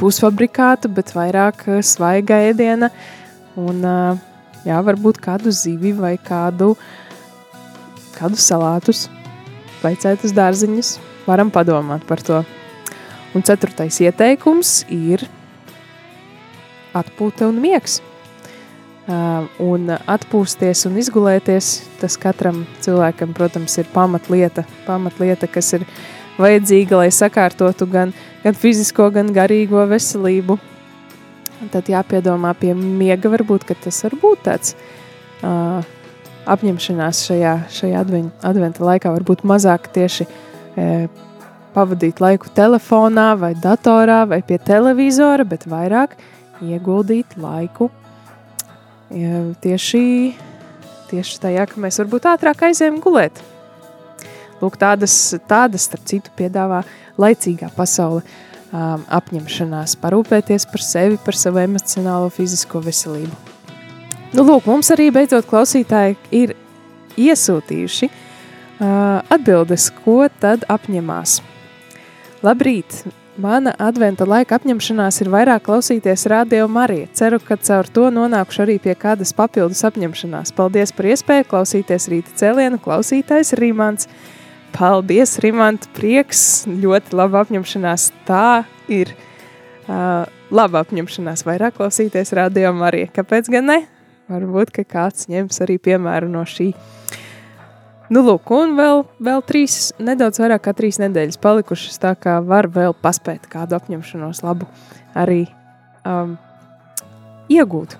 pusfabrikātu, 0.00 0.90
bet 0.94 1.12
vairāk 1.16 1.66
uh, 1.68 1.80
svaiga 1.84 2.38
ēdiena. 2.48 2.90
Un, 3.58 3.82
uh, 3.82 4.20
jā, 4.66 4.78
varbūt 4.86 5.20
kādu 5.22 5.52
zivi 5.54 5.92
vai 5.96 6.14
kādu, 6.22 6.74
kādu 8.16 8.38
salātus, 8.40 9.06
veicētus 9.82 10.34
dārziņus. 10.36 10.96
Varam 11.28 11.50
padomāt 11.52 12.06
par 12.08 12.22
to. 12.24 12.42
Un 13.36 13.44
ceturtais 13.44 13.98
ieteikums 14.00 14.82
ir 14.88 15.26
atpūta 16.96 17.48
un 17.50 17.58
miegs. 17.62 18.00
Uh, 19.08 19.46
un 19.64 19.88
atpūsties 19.88 20.84
un 20.84 20.98
izgulēties, 21.00 21.68
tas 21.96 22.18
katram 22.20 22.66
cilvēkam, 22.84 23.30
protams, 23.36 23.78
ir 23.80 23.88
pamatlieta, 23.94 24.66
pamatlieta 24.84 25.48
kas 25.48 25.72
ir 25.78 25.86
vajadzīga, 26.38 27.02
lai 27.02 27.10
sakārtotu 27.14 27.88
gan, 27.90 28.14
gan 28.44 28.56
fizisko, 28.58 29.10
gan 29.14 29.32
garīgo 29.34 29.84
veselību. 29.90 30.58
Un 31.58 31.70
tad 31.72 31.90
jāpiedomā 31.90 32.52
pie 32.58 32.72
miega, 32.78 33.30
varbūt, 33.32 33.66
tas 33.82 34.02
var 34.06 34.14
būt 34.22 34.44
tāds 34.46 34.74
uh, 35.42 35.82
apņemšanās 36.48 37.24
šajā, 37.26 37.54
šajā 37.74 38.02
adven, 38.04 38.28
adventa 38.46 38.86
laikā, 38.86 39.10
varbūt 39.16 39.42
mazāk 39.48 39.90
tieši 39.94 40.28
uh, 40.28 41.08
pavadīt 41.74 42.22
laiku 42.22 42.50
telefonā 42.54 43.32
vai 43.38 43.52
datorā 43.58 44.22
vai 44.30 44.40
pie 44.46 44.58
televizora, 44.62 45.44
bet 45.46 45.66
vairāk 45.70 46.16
ieguldīt 46.64 47.36
laiku 47.38 47.90
tieši, 49.62 50.02
tieši 51.10 51.38
tajā, 51.40 51.68
ka 51.70 51.80
mēs 51.80 52.00
varbūt 52.02 52.28
ātrāk 52.34 52.68
aizējam 52.68 53.00
gulēt. 53.04 53.40
Lūk, 54.62 54.78
tādas, 54.80 55.14
tādas, 55.50 55.86
starp 55.88 56.06
citu, 56.10 56.32
piedāvā 56.38 56.82
laicīgā 57.20 57.70
pasaule 57.76 58.22
um, 58.24 59.04
apņemšanās, 59.06 59.98
parūpēties 60.02 60.66
par 60.70 60.84
sevi, 60.84 61.20
par 61.24 61.38
savu 61.38 61.62
emocionālo, 61.62 62.30
fizisko 62.34 62.82
veselību. 62.84 63.44
Nu, 64.34 64.44
lūk, 64.44 64.66
mums 64.68 64.90
arī 64.92 65.08
beidzot 65.14 65.46
klausītāji 65.48 66.18
ir 66.36 66.56
iesūtījuši 67.18 68.10
uh, 68.10 69.22
atbildes, 69.30 69.88
ko 70.02 70.26
tad 70.40 70.66
apņemās. 70.68 71.38
Labrīt! 72.44 73.02
Mana 73.38 73.70
adventa 73.78 74.26
laika 74.26 74.56
apņemšanās 74.58 75.20
ir 75.22 75.28
vairāk 75.30 75.62
klausīties 75.68 76.24
radio 76.26 76.64
Mariju. 76.66 77.06
Ceru, 77.14 77.38
ka 77.38 77.54
caur 77.62 77.86
to 77.86 78.08
nonākšu 78.10 78.64
arī 78.64 78.74
pie 78.82 78.96
kādas 78.98 79.30
papildus 79.30 79.84
apņemšanās. 79.86 80.50
Paldies 80.56 80.90
par 80.90 81.06
iespēju 81.12 81.46
klausīties 81.46 82.08
rīta 82.10 82.34
cēlienu, 82.40 82.80
klausītājs 82.82 83.54
Rīmants. 83.60 84.10
Paldies, 84.74 85.36
Rīmant, 85.42 85.88
prieks, 85.96 86.42
ļoti 86.68 87.16
laba 87.18 87.42
apņemšanās. 87.44 88.10
Tā 88.28 88.64
ir 88.92 89.10
uh, 89.88 90.28
laba 90.54 90.82
apņemšanās 90.84 91.44
vairāk 91.48 91.78
klausīties 91.78 92.34
radio 92.36 92.72
Mariju. 92.76 93.10
Kāpēc 93.16 93.50
gan 93.52 93.68
ne? 93.72 93.78
Varbūt, 94.28 94.72
ka 94.76 94.84
kāds 94.84 95.28
ņems 95.32 95.62
arī 95.64 95.78
piemēru 95.80 96.28
no 96.30 96.44
šī. 96.48 96.72
Nu, 98.12 98.22
lūk, 98.24 98.48
un 98.56 98.72
vēl, 98.76 99.02
vēl 99.20 99.42
trīs, 99.44 99.90
nedaudz 100.00 100.40
vairāk 100.40 100.62
kā 100.64 100.72
trīs 100.76 100.96
nedēļas 101.00 101.40
palikušas, 101.44 101.98
tā 102.00 102.14
kā 102.16 102.38
var 102.40 102.70
vēl 102.72 102.96
paspēt 103.04 103.48
kādu 103.52 103.76
apņemšanos 103.76 104.40
labu 104.46 104.68
arī 105.16 105.42
um, 106.08 106.36
iegūt. 107.52 107.98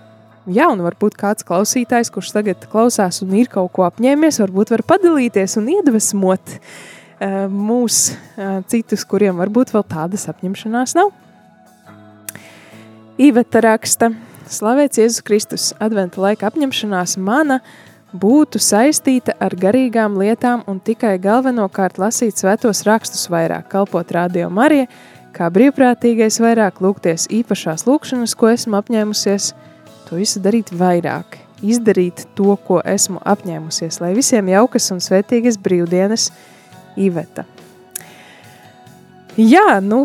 Jā, 0.49 0.69
un 0.73 0.81
varbūt 0.85 1.17
kāds 1.19 1.45
klausītājs, 1.49 2.11
kurš 2.15 2.33
tagad 2.37 2.69
klausās 2.73 3.21
un 3.25 3.35
ir 3.37 3.51
kaut 3.53 3.73
ko 3.77 3.85
apņēmies, 3.89 4.41
varbūt 4.45 4.73
var 4.73 4.85
padalīties 4.89 5.59
un 5.61 5.69
iedvesmot 5.75 6.55
uh, 6.55 7.45
mūs 7.53 8.07
uh, 8.13 8.61
citus, 8.71 9.05
kuriem 9.09 9.41
varbūt 9.43 9.75
vēl 9.75 9.85
tādas 9.89 10.29
apņemšanās 10.33 10.97
nav. 10.99 11.13
Īveta 13.19 13.61
raksta, 13.67 14.13
slavēts 14.49 15.03
Jēzus 15.03 15.27
Kristus, 15.27 15.69
adventa 15.83 16.23
laika 16.25 16.49
apņemšanās 16.53 17.19
mana– 17.21 17.61
būtu 18.13 18.61
saistīta 18.61 19.35
ar 19.41 19.55
garīgām 19.55 20.17
lietām 20.19 20.63
un 20.67 20.81
tikai 20.81 21.19
galvenokārt 21.21 21.99
lasīt 21.99 22.39
svētos 22.39 22.85
rakstus 22.87 23.29
vairāk, 23.29 23.69
kalpot 23.69 24.11
radio 24.13 24.49
Marija, 24.51 24.89
kā 25.33 25.51
brīvprātīgais 25.53 26.41
vairāk 26.41 26.81
lūgties 26.81 27.29
īpašās 27.29 27.85
lūkšanas, 27.87 28.35
ko 28.35 28.49
esmu 28.55 28.79
apņēmusies, 28.81 29.53
to 30.09 30.17
visu 30.17 30.41
darīt 30.41 30.73
vairāk, 30.73 31.37
izdarīt 31.61 32.25
to, 32.39 32.57
ko 32.65 32.81
esmu 32.87 33.21
apņēmusies, 33.29 34.01
lai 34.03 34.15
visiem 34.17 34.49
jaukas 34.51 34.89
un 34.95 35.03
svētīgas 35.05 35.61
brīvdienas 35.61 36.31
Iveta. 36.99 37.45
Jā, 39.39 39.79
nu, 39.85 40.01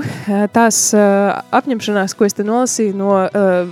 tās 0.54 0.92
uh, 0.94 1.32
apņemšanās, 1.58 2.14
ko 2.14 2.28
es 2.28 2.36
te 2.38 2.46
nolasīju 2.46 2.94
no 3.00 3.16
uh, 3.26 3.72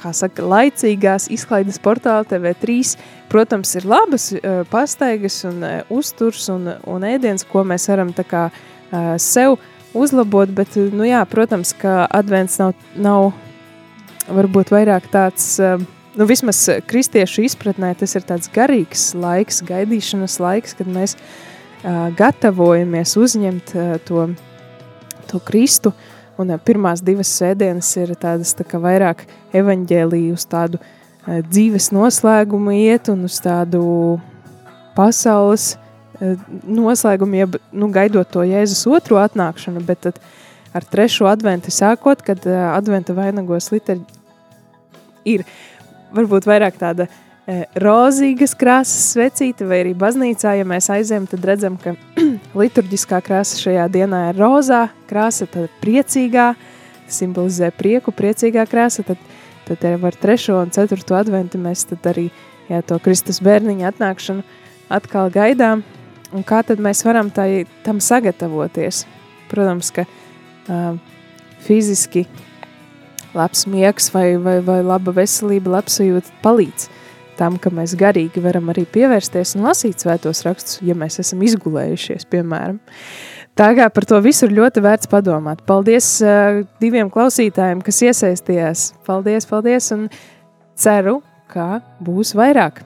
kā 0.00 0.12
saka, 0.16 0.46
laicīgās 0.48 1.28
izklaides 1.34 1.76
portāla 1.82 2.24
TV3, 2.28 2.94
protams, 3.28 3.74
ir 3.76 3.84
labas 3.90 4.30
uh, 4.32 4.62
pastaigas 4.70 5.42
un 5.48 5.60
uh, 5.60 5.74
uzturs 5.92 6.48
un, 6.52 6.70
un 6.88 7.04
ēdiens, 7.04 7.44
ko 7.44 7.66
mēs 7.68 7.90
varam 7.92 8.14
tā 8.16 8.24
kā 8.24 8.46
uh, 8.48 9.12
sev 9.20 9.58
uzlabot, 9.92 10.48
bet, 10.56 10.78
nu 10.94 11.04
jā, 11.04 11.20
protams, 11.28 11.74
ka 11.76 12.06
advents 12.06 12.56
nav, 12.62 12.72
nav 12.96 13.32
varbūt 14.36 14.72
vairāk 14.74 15.08
tāds, 15.12 15.52
uh, 15.62 15.80
nu 16.16 16.28
vismaz 16.30 16.62
kristiešu 16.90 17.44
izpratnē 17.48 17.94
tas 17.98 18.16
ir 18.18 18.26
tāds 18.28 18.52
garīgs 18.54 19.10
laiks, 19.18 19.64
gaidīšanas 19.66 20.38
laiks, 20.42 20.78
kad 20.78 20.90
mēs 20.90 21.16
uh, 21.16 22.08
gatavojamies 22.18 23.16
uzņemt 23.20 23.76
to, 24.08 24.30
to 25.30 25.44
Kristu, 25.46 25.94
Un 26.40 26.54
pirmās 26.64 27.02
divas 27.04 27.28
sēdienas 27.36 27.90
ir 28.00 28.14
tādas 28.16 28.54
tā 28.56 28.64
kā 28.64 28.78
vairāk 28.80 29.26
evaņģēlīju 29.56 30.36
uz 30.38 30.46
tādu 30.48 30.80
dzīves 31.26 31.90
noslēgumu 31.92 32.72
iet 32.78 33.10
un 33.12 33.26
uz 33.28 33.36
tādu 33.44 33.82
pasaules 34.96 35.74
noslēgumu, 36.64 37.36
jeb, 37.36 37.58
nu, 37.72 37.88
gaidot 37.92 38.28
to 38.32 38.44
Jēzus 38.44 38.86
otro 38.88 39.20
atnākšanu, 39.20 39.84
bet 39.84 40.02
tad 40.06 40.20
ar 40.76 40.84
trešo 40.84 41.28
adventu 41.28 41.72
sākot, 41.72 42.24
kad 42.24 42.44
adventa 42.48 43.16
vainagos 43.16 43.70
liteļi 43.74 44.19
ir 45.24 45.44
varbūt 46.14 46.48
vairāk 46.48 46.78
tāda 46.80 47.08
E, 47.50 47.64
rozīgas 47.82 48.52
krāsas 48.58 49.14
svecīte, 49.14 49.64
vai 49.66 49.80
arī 49.82 49.94
baznīcā, 49.98 50.52
ja 50.60 50.66
mēs 50.68 50.90
aizējam, 50.92 51.26
tad 51.30 51.46
redzam, 51.48 51.78
ka 51.80 51.96
liturģiskā 52.60 53.18
krāsa 53.26 53.58
šajā 53.58 53.86
dienā 53.90 54.20
ir 54.30 54.38
rozā, 54.38 54.84
krāsa 55.10 55.48
tad 55.50 55.72
priecīgā, 55.82 56.52
simbolizē 57.10 57.72
prieku, 57.74 58.14
priecīgā 58.14 58.66
krāsa, 58.70 59.02
tad, 59.08 59.22
tad 59.66 59.86
ar 59.88 60.18
trešo 60.20 60.60
un 60.60 60.70
ceturto 60.74 61.16
adventu 61.18 61.58
mēs 61.58 61.86
tad 61.90 62.06
arī 62.12 62.28
jā, 62.68 62.84
to 62.86 63.00
Kristus 63.02 63.40
bērniņa 63.42 63.88
atnākšanu 63.94 64.44
atkal 64.92 65.32
gaidām, 65.34 65.82
un 66.30 66.46
kā 66.46 66.60
tad 66.66 66.82
mēs 66.82 67.02
varam 67.08 67.32
tai, 67.34 67.64
tam 67.86 67.98
sagatavoties? 68.04 69.06
Protams, 69.50 69.90
ka 69.96 70.04
uh, 70.06 70.94
fiziski 71.64 72.28
labs 73.36 73.66
miegs 73.70 74.10
vai, 74.14 74.34
vai, 74.42 74.58
vai 74.64 74.80
laba 74.84 75.14
veselība, 75.16 75.76
labs 75.76 75.98
sajūta 76.00 76.34
palīdz, 76.44 76.88
tam, 77.38 77.56
ka 77.60 77.72
mēs 77.74 77.96
garīgi 77.98 78.42
varam 78.44 78.70
arī 78.72 78.86
pievērsties 78.90 79.56
un 79.56 79.68
lasīt 79.68 80.02
svētos 80.02 80.44
rakstus, 80.46 80.80
ja 80.84 80.96
mēs 80.98 81.20
esam 81.22 81.42
izgulējušies, 81.46 82.28
piemēram. 82.30 82.80
Tā 83.58 83.72
kā 83.76 83.88
par 83.92 84.06
to 84.08 84.20
visu 84.24 84.46
ir 84.46 84.54
ļoti 84.56 84.82
vērts 84.84 85.10
padomāt. 85.10 85.64
Paldies 85.68 86.06
uh, 86.24 86.62
diviem 86.80 87.10
klausītājiem, 87.12 87.82
kas 87.84 87.98
iesaistījās. 88.06 88.84
Paldies, 89.08 89.48
paldies, 89.50 89.90
un 89.96 90.06
ceru, 90.78 91.18
ka 91.50 91.82
būs 92.00 92.32
vairāk. 92.38 92.80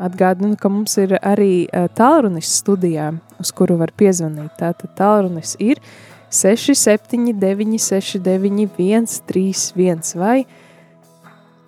Atgādinu, 0.00 0.54
ka 0.60 0.70
mums 0.72 0.94
ir 1.02 1.16
arī 1.18 1.66
uh, 1.66 1.88
tālrunis 1.96 2.52
studijā, 2.60 3.10
uz 3.42 3.50
kuru 3.56 3.80
var 3.80 3.92
piezvanīt. 3.96 4.52
Tātad 4.60 4.94
tālrunis 5.00 5.56
ir 5.60 5.80
679 6.30 7.78
69 7.82 8.70
131 9.26 10.18
vai 10.18 10.40
679 10.44 10.68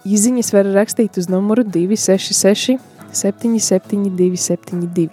Izziņas 0.03 0.49
var 0.51 0.67
rakstīt 0.75 1.19
uz 1.21 1.29
numuru 1.31 1.63
266 1.63 2.75
772 3.15 4.39
72. 4.41 5.11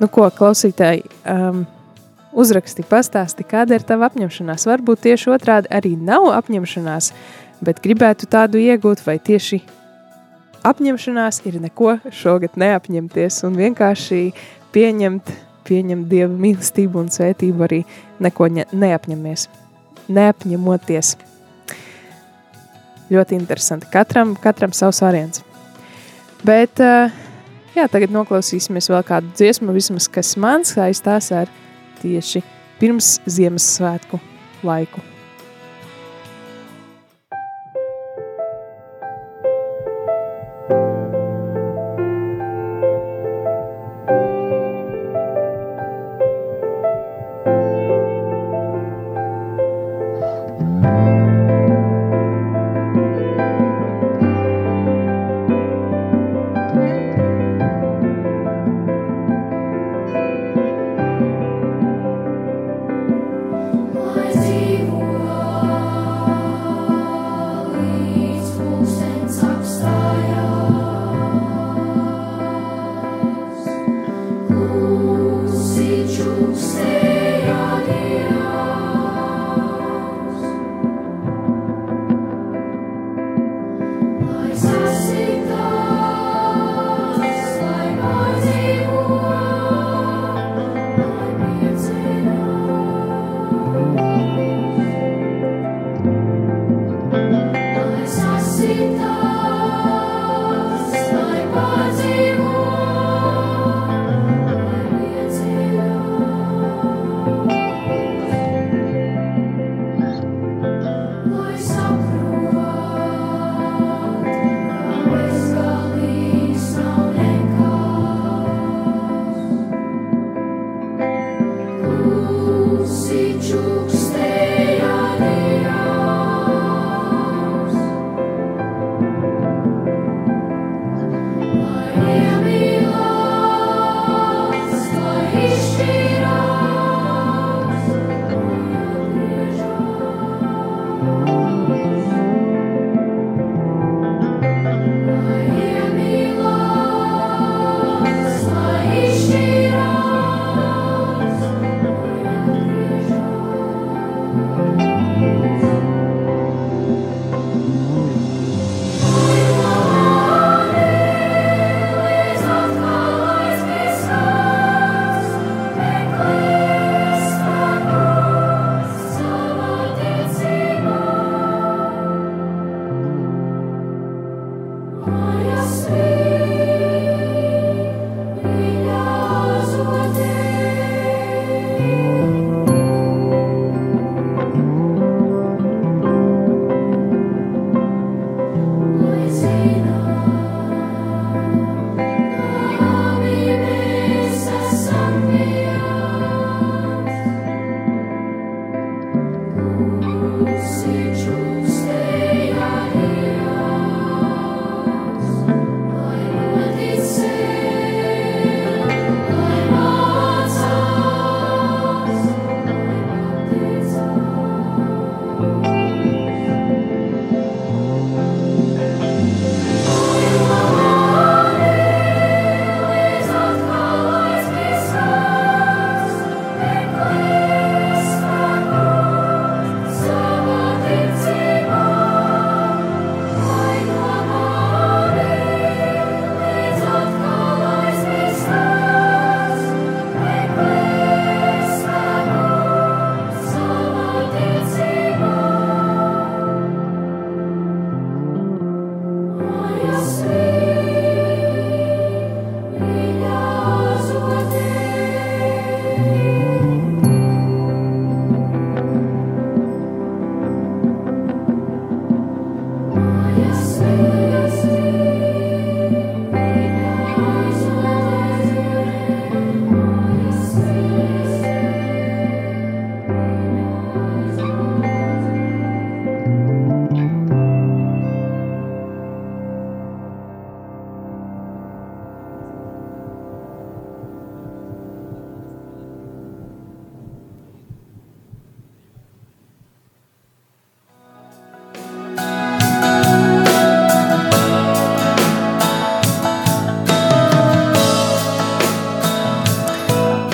Nu, 0.00 0.08
ko 0.12 0.26
klausītāji 0.36 1.06
um, 1.24 1.62
uzraksti, 2.36 2.84
pastāsti, 2.88 3.44
kāda 3.48 3.78
ir 3.78 3.84
tava 3.88 4.10
apņemšanās? 4.10 4.66
Varbūt 4.68 5.04
tieši 5.06 5.32
otrādi 5.32 5.72
arī 5.72 5.94
nav 5.96 6.28
apņemšanās, 6.36 7.10
bet 7.64 7.80
gribētu 7.84 8.28
tādu 8.28 8.60
iegūt, 8.60 9.04
vai 9.06 9.16
tieši 9.16 9.62
apņemšanās 10.68 11.40
ir 11.48 11.60
neko 11.64 11.96
šogad 12.12 12.60
neapņemties 12.60 13.44
un 13.48 13.56
vienkārši 13.60 14.26
pieņemt, 14.76 15.32
pieņemt 15.66 16.08
Dieva 16.10 16.32
mīlestību 16.32 17.00
un 17.02 17.10
svētību 17.12 17.66
arī 17.66 17.80
neko 18.22 18.48
ne, 18.52 18.66
neapņemies. 18.72 19.48
neapņemoties. 20.10 21.16
Ļoti 23.10 23.36
interesanti. 23.38 23.86
Katram, 23.92 24.36
katram 24.38 24.72
savs 24.74 25.02
variants. 25.02 25.42
Bet, 26.46 26.80
uh, 26.80 27.12
jā, 27.74 27.86
tagad 27.90 28.14
noklausīsimies 28.14 28.90
vēl 28.90 29.04
kādu 29.06 29.30
dziesmu, 29.36 29.74
vismaz, 29.76 30.08
kas 30.08 30.36
man 30.40 30.64
saistās 30.64 31.30
ar 31.34 31.50
tieši 32.00 32.42
pirms 32.80 33.18
Ziemassvētku 33.28 34.20
laiku. 34.66 35.02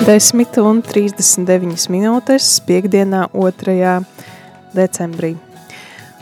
Desmit 0.07 0.55
un 0.63 0.77
39 0.79 1.89
minūtes 1.91 2.45
piekdienā 2.63 3.25
2. 3.33 3.89
decembrī. 4.71 5.33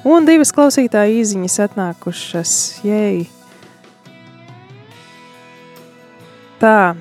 Un 0.01 0.25
divas 0.25 0.49
klausītāja 0.57 1.13
īziņas 1.19 1.59
atnākušas, 1.67 2.55
jēj. 2.81 3.21
Tā, 6.57 6.97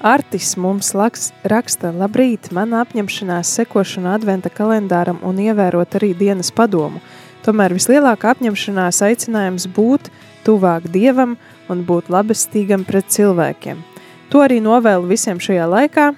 Artis 0.00 0.56
mums 0.56 0.94
laks, 0.96 1.28
raksta, 1.44 1.92
labrīt, 1.92 2.48
mana 2.48 2.80
apņemšanās 2.86 3.52
sekošana 3.60 4.16
adventa 4.16 4.48
kalendāram 4.48 5.20
un 5.20 5.44
ievērot 5.44 6.00
arī 6.00 6.14
dienas 6.16 6.54
padomu. 6.56 7.04
Tomēr 7.44 7.76
vislielākā 7.76 8.32
apņemšanās 8.32 9.04
aicinājums 9.12 9.68
būt 9.76 10.08
tuvāk 10.48 10.88
dievam 10.88 11.36
un 11.68 11.84
būt 11.84 12.08
labestīgam 12.08 12.88
pret 12.88 13.12
cilvēkiem. 13.12 13.90
To 14.32 14.44
arī 14.44 14.60
novēlu 14.64 15.08
visiem 15.10 15.40
šajā 15.42 15.66
laikā, 15.70 16.12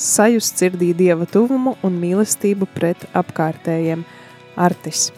sajust 0.00 0.60
sirdī 0.60 0.92
dieva 0.96 1.26
tuvumu 1.28 1.76
un 1.86 1.98
mīlestību 2.00 2.68
pret 2.74 3.04
apkārtējiem. 3.16 4.06
Artis. 4.60 5.10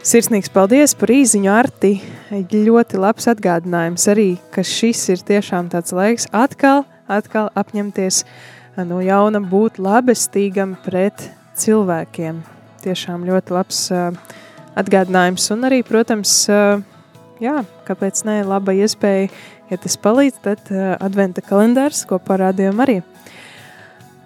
Sirsnīgs 0.00 0.48
paldies 0.52 0.94
par 0.96 1.12
īziņu, 1.12 1.50
Arti. 1.52 1.90
Ļoti 2.32 3.00
labs 3.00 3.28
atgādinājums 3.28 4.06
arī, 4.08 4.30
ka 4.52 4.64
šis 4.64 5.02
ir 5.12 5.24
tiešām 5.28 5.68
tāds 5.72 5.92
laiks 5.92 6.24
atkal, 6.32 6.86
atkal 7.04 7.50
apņemties 7.52 8.22
no 8.88 9.02
jauna 9.04 9.42
būt 9.44 9.76
labestīgam 9.82 10.72
pret 10.86 11.26
cilvēkiem. 11.60 12.40
Tiešām 12.80 13.26
ļoti 13.28 13.52
labs 13.52 13.82
uh, 13.92 14.16
atgādinājums 14.80 15.50
un 15.52 15.68
arī, 15.68 15.82
protams, 15.84 16.32
uh, 16.48 16.80
jā, 17.42 17.60
kāpēc 17.88 18.24
ne, 18.28 18.40
laba 18.46 18.74
iespēja, 18.76 19.30
ja 19.70 19.78
tas 19.80 19.96
palīdz, 20.00 20.40
tad 20.44 20.72
uh, 20.72 20.94
adventa 21.00 21.44
kalendārs, 21.44 22.04
ko 22.08 22.20
parādījām 22.22 22.82
arī. 22.84 23.00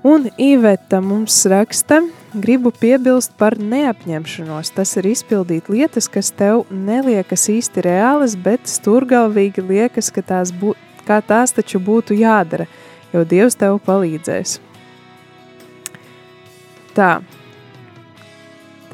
Un 0.04 0.26
Iveta 0.36 0.98
mums 1.00 1.38
raksta, 1.48 2.02
gribu 2.36 2.68
piebilst 2.76 3.32
par 3.40 3.56
neapņemšanos. 3.56 4.74
Tas 4.76 4.90
ir 5.00 5.08
izpildīt 5.08 5.70
lietas, 5.72 6.10
kas 6.12 6.28
tev 6.36 6.66
neliekas 6.68 7.46
īsti 7.48 7.86
reālas, 7.86 8.34
bet 8.36 8.68
stūrgalvīgi 8.68 9.64
liekas, 9.64 10.10
ka 10.12 10.20
tās, 10.20 10.52
bū, 10.52 10.74
kā 11.08 11.22
tās 11.24 11.56
taču 11.56 11.80
būtu 11.80 12.18
jādara, 12.20 12.66
jo 13.14 13.24
Dievs 13.24 13.56
tev 13.56 13.78
palīdzēs. 13.86 14.58
Tā. 16.94 17.14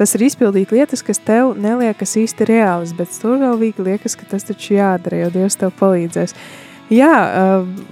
Tas 0.01 0.15
ir 0.17 0.23
izpildīt 0.25 0.71
lietas, 0.73 1.03
kas 1.05 1.19
tev 1.21 1.51
neliekas 1.61 2.15
īsti 2.17 2.47
reālas, 2.49 2.89
bet 2.97 3.11
stūrgalvīgi 3.13 3.83
liekas, 3.85 4.15
ka 4.17 4.25
tas 4.31 4.47
taču 4.47 4.73
jādara, 4.73 5.19
jo 5.19 5.27
Dievs 5.35 5.59
tev 5.61 5.75
palīdzēs. 5.77 6.33
Jā, 6.89 7.11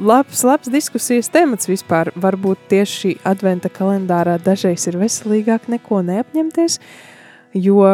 labs, 0.01 0.41
labs 0.41 0.71
diskusijas 0.73 1.29
temats 1.29 1.69
vispār. 1.69 2.09
Varbūt 2.17 2.63
tieši 2.71 3.13
adventa 3.29 3.69
kalendārā 3.69 4.39
dažreiz 4.41 4.87
ir 4.89 4.97
veselīgāk 4.97 5.69
neko 5.69 6.01
neapņemties, 6.07 6.79
jo 7.53 7.91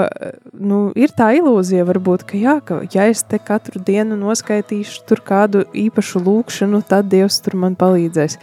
nu, 0.55 0.79
ir 0.95 1.11
tā 1.11 1.33
ilūzija 1.41 1.83
varbūt, 1.91 2.23
ka 2.31 2.39
jā, 2.39 2.55
ka 2.63 2.79
ja 2.95 3.09
es 3.11 3.25
te 3.27 3.35
katru 3.35 3.83
dienu 3.83 4.15
noskaitīšu 4.23 5.19
kādu 5.27 5.65
īpašu 5.75 6.23
lūkšanu, 6.23 6.85
tad 6.87 7.11
Dievs 7.11 7.43
tur 7.43 7.59
man 7.59 7.75
palīdzēs. 7.75 8.39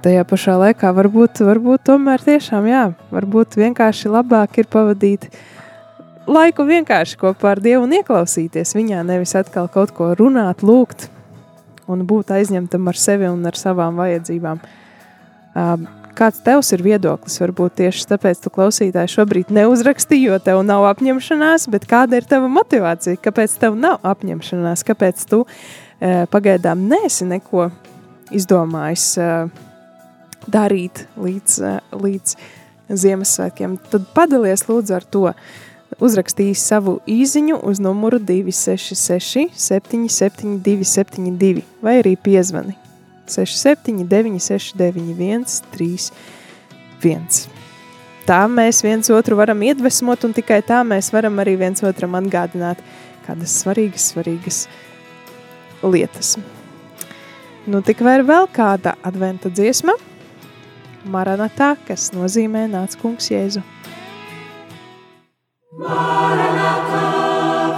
Tajā 0.00 0.22
pašā 0.24 0.54
laikā 0.56 0.90
varbūt, 0.96 1.42
varbūt 1.44 1.82
tomēr 1.90 2.22
tiešām 2.24 2.64
jā, 2.70 2.84
varbūt 3.12 3.58
vienkārši 3.60 4.08
labāk 4.08 4.56
ir 4.62 4.68
pavadīt 4.72 5.26
laiku 6.24 6.64
vienkārši 6.64 7.18
kopā 7.20 7.50
ar 7.52 7.60
Dievu 7.60 7.84
un 7.84 7.92
ieklausīties 7.98 8.72
viņā, 8.78 9.02
nevis 9.04 9.36
atkal 9.36 9.68
kaut 9.68 9.92
ko 9.92 10.14
runāt, 10.16 10.64
lūgt, 10.64 11.10
un 11.84 12.06
būt 12.08 12.32
aizņemtam 12.32 12.88
ar 12.88 12.96
sevi 12.96 13.28
un 13.28 13.44
ar 13.44 13.60
savām 13.60 14.00
vajadzībām. 14.00 14.64
Kāds 16.16 16.40
tevs 16.48 16.72
ir 16.72 16.82
viedoklis? 16.84 17.36
Varbūt 17.44 17.78
tieši 17.84 18.08
tāpēc 18.14 18.40
tu 18.40 18.56
klausītāji 18.56 19.14
šobrīd 19.18 19.52
neuzrakstīji, 19.52 20.30
jo 20.30 20.40
tev 20.40 20.64
nav 20.64 20.88
apņemšanās, 20.94 21.68
bet 21.72 21.84
kāda 21.90 22.20
ir 22.20 22.28
tava 22.30 22.48
motivācija? 22.48 23.20
Kāpēc 23.20 23.60
tev 23.60 23.76
nav 23.76 24.00
apņemšanās? 24.00 24.84
Kāpēc 24.88 25.24
tu 25.28 25.44
pagaidām 26.32 26.88
nesi 26.88 27.28
neko 27.28 27.68
izdomājis 28.32 29.10
darīt 30.48 31.04
līdz, 31.20 31.56
līdz 31.92 32.36
Ziemassvētkiem? 32.90 33.76
Tad 33.90 34.06
padalies 34.14 34.66
lūdzu 34.68 34.96
ar 34.96 35.04
to. 35.04 35.26
Uzrakstījis 36.00 36.62
savu 36.70 37.00
īziņu 37.10 37.58
uz 37.66 37.80
numuru 37.82 38.20
266 38.22 39.50
772 39.58 40.86
72 40.86 41.64
vai 41.82 41.96
arī 42.00 42.14
piezvani 42.16 42.76
679 43.26 44.38
691 44.38 45.46
31. 45.74 47.58
Tā 48.28 48.40
mēs 48.46 48.84
viens 48.86 49.10
otru 49.10 49.38
varam 49.38 49.62
iedvesmot 49.66 50.24
un 50.28 50.34
tikai 50.36 50.60
tā 50.66 50.82
mēs 50.86 51.10
varam 51.14 51.40
arī 51.42 51.56
viens 51.58 51.82
otram 51.82 52.14
atgādināt 52.20 52.82
kādas 53.26 53.56
svarīgas, 53.62 54.10
svarīgas 54.12 54.64
lietas. 55.82 56.36
Nu, 57.66 57.82
tik 57.84 58.02
vai 58.04 58.18
ir 58.20 58.26
vēl 58.28 58.48
kāda 58.54 58.96
adventa 59.06 59.50
dziesma, 59.52 59.96
Maranatā, 61.04 61.76
kas 61.88 62.10
nozīmē 62.12 62.66
nāc 62.68 62.96
kungs 63.00 63.30
Jēzu. 63.32 63.62
Maranatha, 65.78 67.06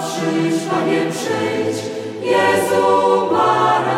przyjdź, 0.00 0.62
Panie, 0.70 1.02
przyjdź, 1.10 1.78
Jezu, 2.22 2.84
Maranatha. 3.32 3.91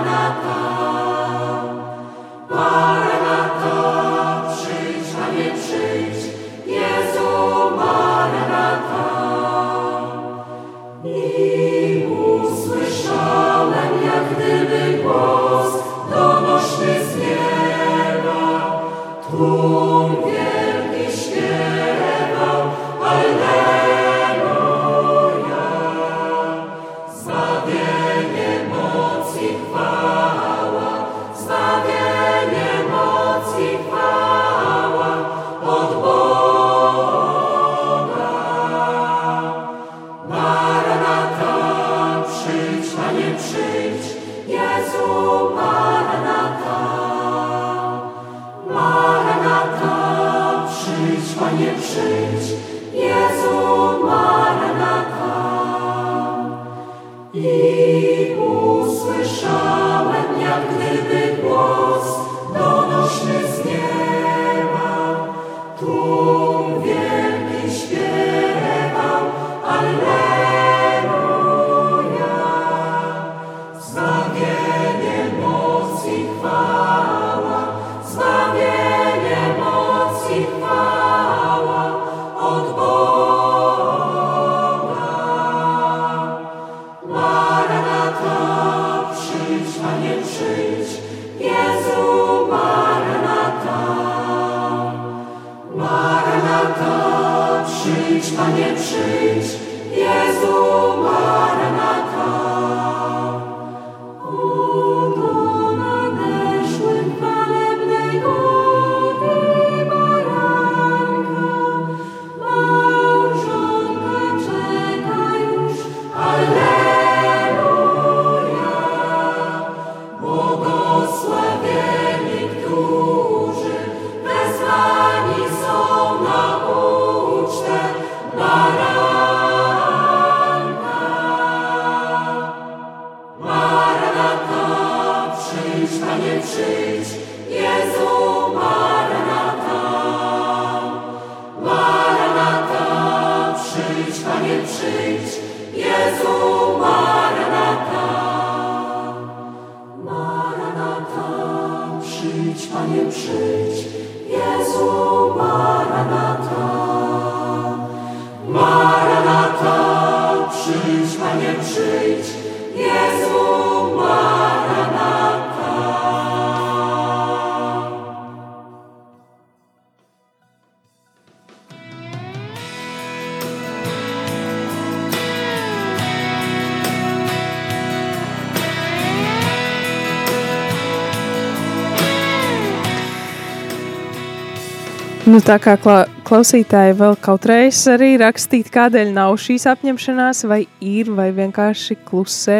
Nu, 185.34 185.40
tā 185.42 185.56
kā 185.58 185.72
kla 185.82 186.04
klausītāji 186.22 186.92
vēl 186.94 187.16
kaut 187.18 187.48
reiz 187.50 187.80
arī 187.90 188.12
rakstīt, 188.20 188.68
kādēļ 188.70 189.08
nav 189.16 189.32
šīs 189.42 189.64
apņemšanās, 189.66 190.44
vai 190.46 190.60
ir, 190.78 191.10
vai 191.10 191.32
vienkārši 191.34 191.96
klusē. 192.06 192.58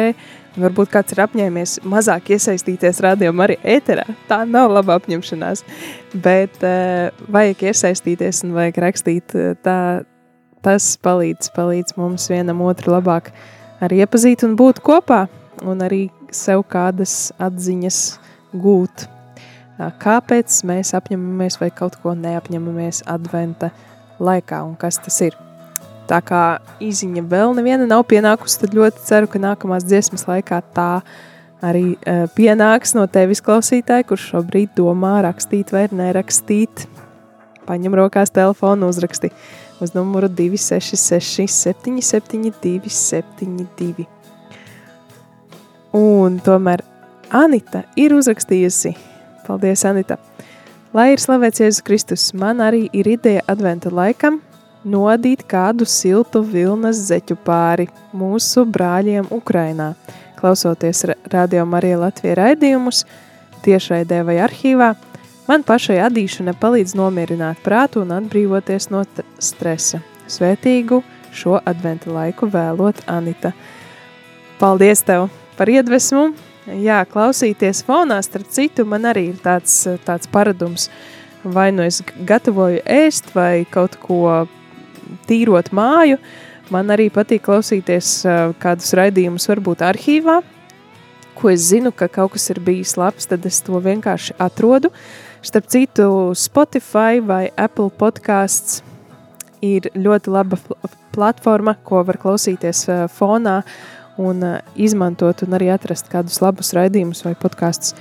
Varbūt 0.59 0.91
kāds 0.91 1.15
ir 1.15 1.21
apņēmies 1.23 1.77
mazāk 1.87 2.33
iesaistīties 2.35 2.99
rādījumā 3.05 3.47
arī 3.47 3.57
ēterā. 3.77 4.03
Tā 4.27 4.41
nav 4.43 4.75
laba 4.75 4.99
apņemšanās, 4.99 5.63
bet 6.19 6.67
uh, 6.67 7.15
vajag 7.31 7.63
iesaistīties 7.71 8.43
un 8.43 8.51
vajag 8.59 8.83
rakstīt. 8.89 9.39
eh, 9.39 9.55
Tā, 9.63 9.79
tas 10.59 10.91
palīdz, 10.99 11.55
palīdz 11.55 11.95
mums 11.95 12.27
vienam 12.27 12.59
otru 12.67 12.97
labāk 12.97 13.31
arī 13.79 14.03
iepazīt 14.03 14.43
un 14.43 14.59
būt 14.59 14.83
kopā, 14.83 15.29
un 15.63 15.87
arī 15.87 16.09
sev 16.27 16.67
kādas 16.67 17.31
atziņas 17.39 18.05
gūt 18.51 19.14
kāpēc 19.77 20.61
mēs 20.67 20.93
apņemamies 20.95 21.59
vai 21.59 21.71
kaut 21.75 21.97
ko 22.03 22.13
neapņemamies 22.15 23.03
adventa 23.11 23.71
laikā 24.23 24.61
un 24.63 24.75
kas 24.79 24.99
tas 25.03 25.19
ir. 25.25 25.35
Tā 26.05 26.19
kā 26.21 26.41
īziņa 26.83 27.23
vēl 27.27 27.55
neviena 27.57 27.87
nav 27.89 28.05
pienākusi, 28.09 28.59
tad 28.61 28.75
ļoti 28.77 29.01
ceru, 29.07 29.29
ka 29.29 29.41
nākamās 29.41 29.87
dziesmas 29.87 30.27
laikā 30.29 30.61
tā 30.75 30.89
arī 31.65 31.95
uh, 31.95 32.25
pienāks 32.37 32.93
no 32.95 33.07
tevis 33.09 33.41
klausītāji, 33.43 34.05
kurš 34.11 34.29
šobrīd 34.35 34.75
domā 34.77 35.17
rakstīt 35.25 35.73
vai 35.73 35.87
nerakstīt. 35.91 36.85
Paņem 37.65 37.97
rokās 37.97 38.29
telefonu, 38.29 38.91
uzraksti 38.93 39.31
uz 39.81 39.95
numuru 39.97 40.29
266 40.29 41.49
77 41.49 42.53
272. 42.61 44.05
Un 45.95 46.37
tomēr 46.45 46.85
Anita 47.33 47.81
ir 47.97 48.13
uzrakstījusi 48.13 48.93
Paldies, 49.45 49.85
Anita! 49.85 50.17
Lai 50.95 51.11
ir 51.11 51.19
slavēts 51.19 51.59
Jēzus 51.59 51.83
Kristus, 51.85 52.29
man 52.33 52.63
arī 52.63 52.85
ir 52.95 53.07
ideja 53.11 53.43
adventa 53.51 53.91
laikam 53.91 54.39
nodīt 54.85 55.43
kādu 55.49 55.85
siltu 55.89 56.43
vilnas 56.45 57.01
zeķu 57.09 57.37
pāri 57.45 57.87
mūsu 58.15 58.63
brāļiem 58.69 59.27
Ukrainā. 59.33 59.93
Klausoties 60.39 61.05
Radio 61.33 61.65
Marija 61.65 61.99
Latvijas 61.99 62.37
raidījumus, 62.39 63.03
tiešraidē 63.65 64.21
vai 64.27 64.37
arhīvā, 64.45 64.93
man 65.49 65.65
pašai 65.65 65.99
adīšana 66.05 66.55
palīdz 66.61 66.95
nomierināt 66.97 67.61
prātu 67.65 68.05
un 68.05 68.13
atbrīvoties 68.15 68.91
no 68.93 69.03
stresa. 69.41 70.03
Svētīgu 70.29 71.01
šo 71.35 71.59
adventa 71.65 72.13
laiku 72.13 72.49
vēlot 72.51 73.03
Anita. 73.11 73.53
Paldies 74.61 75.03
tev 75.05 75.29
par 75.57 75.71
iedvesmu! 75.71 76.29
Jā, 76.65 77.03
klausīties 77.05 77.83
fonā, 77.85 78.15
starp 78.25 78.47
citu, 78.49 78.87
man 78.89 79.03
arī 79.05 79.27
ir 79.29 79.37
tāds, 79.43 79.83
tāds 80.01 80.25
paradums. 80.33 80.87
Vai 81.45 81.67
nu 81.69 81.83
es 81.85 81.99
gatavoju 82.25 82.79
ēst, 82.89 83.29
vai 83.35 83.67
kaut 83.69 83.99
ko 84.01 84.47
tīrot 85.29 85.69
māju. 85.69 86.17
Man 86.73 86.89
arī 86.89 87.11
patīk 87.13 87.43
klausīties 87.45 88.23
kādus 88.57 88.95
raidījumus, 88.97 89.45
varbūt 89.51 89.83
arhīvā, 89.85 90.39
ko 91.37 91.51
es 91.53 91.67
zinu, 91.69 91.91
ka 91.93 92.07
kaut 92.09 92.33
kas 92.33 92.49
ir 92.49 92.63
bijis 92.65 92.95
labs, 92.97 93.29
tad 93.29 93.45
es 93.45 93.61
to 93.61 93.77
vienkārši 93.77 94.33
atrodu. 94.41 94.89
Starp 95.45 95.69
citu, 95.69 96.09
Spotify 96.33 97.21
vai 97.21 97.43
Apple 97.53 97.91
podkāsts 97.93 98.81
ir 99.61 99.91
ļoti 99.93 100.33
laba 100.33 100.57
platforma, 101.13 101.77
ko 101.85 102.01
var 102.07 102.17
klausīties 102.17 102.87
fonā 103.13 103.59
un 104.21 104.43
uh, 104.43 104.57
izmantot 104.75 105.43
un 105.45 105.57
arī 105.57 105.69
atrast 105.73 106.09
kādus 106.11 106.41
labus 106.43 106.73
raidījumus 106.77 107.25
vai 107.25 107.35
podkāstus. 107.39 107.95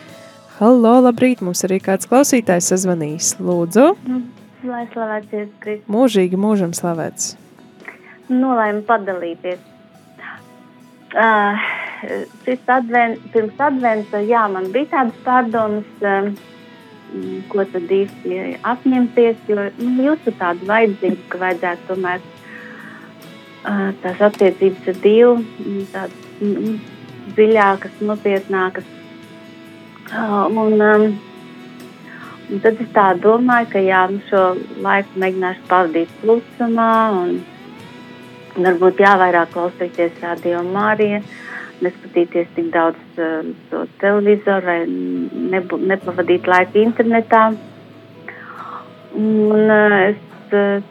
Halo, 0.61 1.01
labrīt! 1.03 1.43
Mums 1.43 1.65
arī 1.67 1.81
kāds 1.83 2.07
klausītājs 2.11 2.71
sazvanīs. 2.71 3.35
Lūdzu! 3.43 3.89
Lai 4.65 4.85
slavēts 4.93 5.33
Jēzus 5.35 5.57
Kristus. 5.61 5.89
Mūžīgi 5.91 6.39
mūžam 6.41 6.73
slavēts. 6.77 7.35
Nolēmu 8.31 8.85
padalīties. 8.89 9.61
Uh, 11.15 11.67
šis 12.45 12.71
advent, 12.73 13.21
pirms 13.35 13.61
adventa, 13.63 14.23
jā, 14.25 14.47
man 14.51 14.71
bija 14.75 14.91
tādas 14.95 15.19
pārdomas, 15.27 15.91
uh, 16.03 16.31
ko 17.53 17.67
tad 17.71 17.93
īsti 17.99 18.39
apņemties, 18.67 19.43
jo 19.51 19.59
nu, 19.79 19.91
jūtu 20.09 20.35
tādu 20.41 20.67
vajadzību, 20.71 21.21
ka 21.31 21.43
vajadzētu 21.45 21.91
tomēr 21.93 22.25
tās 23.65 24.21
attiecības 24.29 24.91
ar 24.91 24.99
Dievu, 25.05 25.37
tādas 25.93 26.41
nu, 26.41 26.75
dziļākas, 27.37 28.03
nopietnākas. 28.05 28.91
Un, 30.15 30.77
um, 30.85 31.07
un 32.51 32.61
tad 32.65 32.83
es 32.85 32.91
tā 32.95 33.07
domāju, 33.21 33.71
ka 33.73 33.83
jā, 33.83 34.05
nu 34.13 34.21
šo 34.29 34.43
laiku 34.85 35.23
mēģināšu 35.23 35.65
pavadīt 35.71 36.13
klusumā 36.21 36.93
un 37.23 37.39
varbūt 38.55 39.01
jāvairāk 39.03 39.55
klausīties 39.55 40.21
radio 40.23 40.61
Mārija, 40.69 41.23
neskatīties 41.83 42.53
tik 42.55 42.69
daudz 42.75 43.01
uh, 43.19 43.49
to 43.71 43.87
televizoru 44.03 44.69
vai 44.69 44.81
nebu, 44.87 45.81
nepavadīt 45.81 46.47
laiku 46.47 46.85
internetā. 46.85 47.47
Un 49.15 49.73
uh, 49.73 49.97
es 50.05 50.55
uh, 50.55 50.85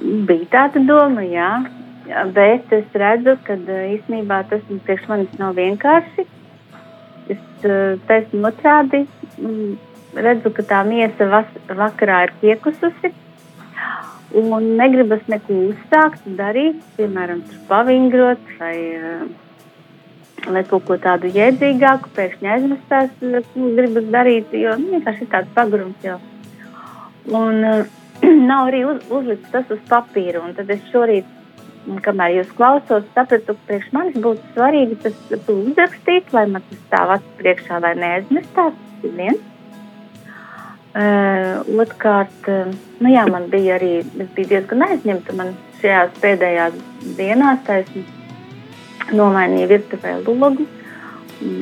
bija 0.00 0.48
tāda 0.54 0.82
doma, 0.86 1.24
jā. 1.26 1.52
Bet 2.34 2.72
es 2.74 2.96
redzu, 2.98 3.36
ka 3.46 3.54
īstenībā 3.60 4.42
tas 4.50 4.64
priekš 4.86 5.06
manis 5.10 5.36
nav 5.38 5.54
vienkārši. 5.60 6.26
Es 7.30 7.68
taisnu 8.08 8.48
otrādi 8.48 9.04
redzu, 10.14 10.50
ka 10.54 10.64
tā 10.66 10.80
miesa 10.86 11.28
vas, 11.30 11.50
vakarā 11.68 12.24
ir 12.26 12.32
piekususi. 12.40 13.12
Un 14.40 14.66
negribas 14.78 15.22
neko 15.30 15.56
uzsākt, 15.72 16.26
darīt, 16.38 16.78
piemēram, 16.96 17.40
pavingrot 17.66 18.52
vai, 18.60 18.76
vai 20.46 20.62
kaut 20.70 20.86
ko 20.86 20.98
tādu 21.02 21.32
jēdzīgāku, 21.34 22.12
pēkšņi 22.14 22.52
aizmestās, 22.54 23.16
ko 23.20 23.70
gribas 23.78 24.06
darīt, 24.14 24.54
jo 24.54 24.76
nu, 24.78 24.92
vienkārši 24.94 25.26
ir 25.26 25.32
tāds 25.34 25.50
pagrums 25.56 26.06
jau. 26.06 26.20
Un, 27.26 27.66
nav 28.50 28.70
arī 28.70 28.84
uz, 28.88 29.04
uzlikts 29.10 29.52
tas 29.52 29.70
uz 29.72 29.82
papīra. 29.90 30.42
Un 30.44 30.56
tad 30.58 30.70
es 30.72 30.82
šorīt, 30.92 31.28
kamēr 32.04 32.38
jūs 32.38 32.50
klausos, 32.56 33.06
sapratu, 33.14 33.54
ka 33.54 33.68
priekš 33.68 33.92
manis 33.96 34.18
būtu 34.20 34.54
svarīgi 34.54 34.98
tas 35.04 35.46
uzrakstīt, 35.48 36.34
lai 36.36 36.46
man 36.50 36.66
tas 36.68 36.82
stāv 36.86 37.14
acu 37.16 37.38
priekšā, 37.40 37.80
lai 37.84 37.94
ir 37.96 39.14
viens. 39.16 39.46
Uh, 40.90 41.62
Otrkārt, 41.78 42.48
uh, 42.50 42.72
nu 42.98 43.10
jā, 43.12 43.22
man 43.30 43.44
bija 43.52 43.76
arī, 43.76 44.00
es 44.02 44.30
biju 44.34 44.48
diezgan 44.50 44.82
aizņemta. 44.88 45.36
Man 45.38 45.52
šajās 45.78 46.16
pēdējās 46.18 46.80
dienās 47.14 47.60
taisni 47.68 48.02
nomainīja 49.14 49.68
virtuvē 49.70 50.16
logu. 50.26 50.66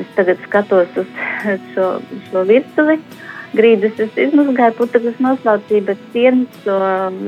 Es 0.01 0.09
tagad 0.17 0.41
skatos 0.47 0.97
uz 0.97 1.11
šo, 1.75 1.91
šo 2.31 2.43
virtuvi. 2.49 2.97
Grīdas 3.49 3.97
es 4.03 4.17
izmazgāju, 4.27 4.75
putekļus 4.77 5.21
noslaucīju, 5.25 5.85
bet 5.87 6.01
sienas 6.13 6.59
to 6.61 6.75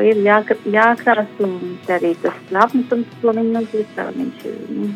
ir 0.05 0.19
jākr 0.22 0.59
jākrāso. 0.69 1.47
Un 1.47 1.80
arī 1.89 2.11
tas 2.22 2.38
apmetums, 2.63 3.15
ko 3.24 3.34
viņi 3.34 3.55
nozliek, 3.55 3.95
viņš 4.19 4.45
nu, 4.76 4.91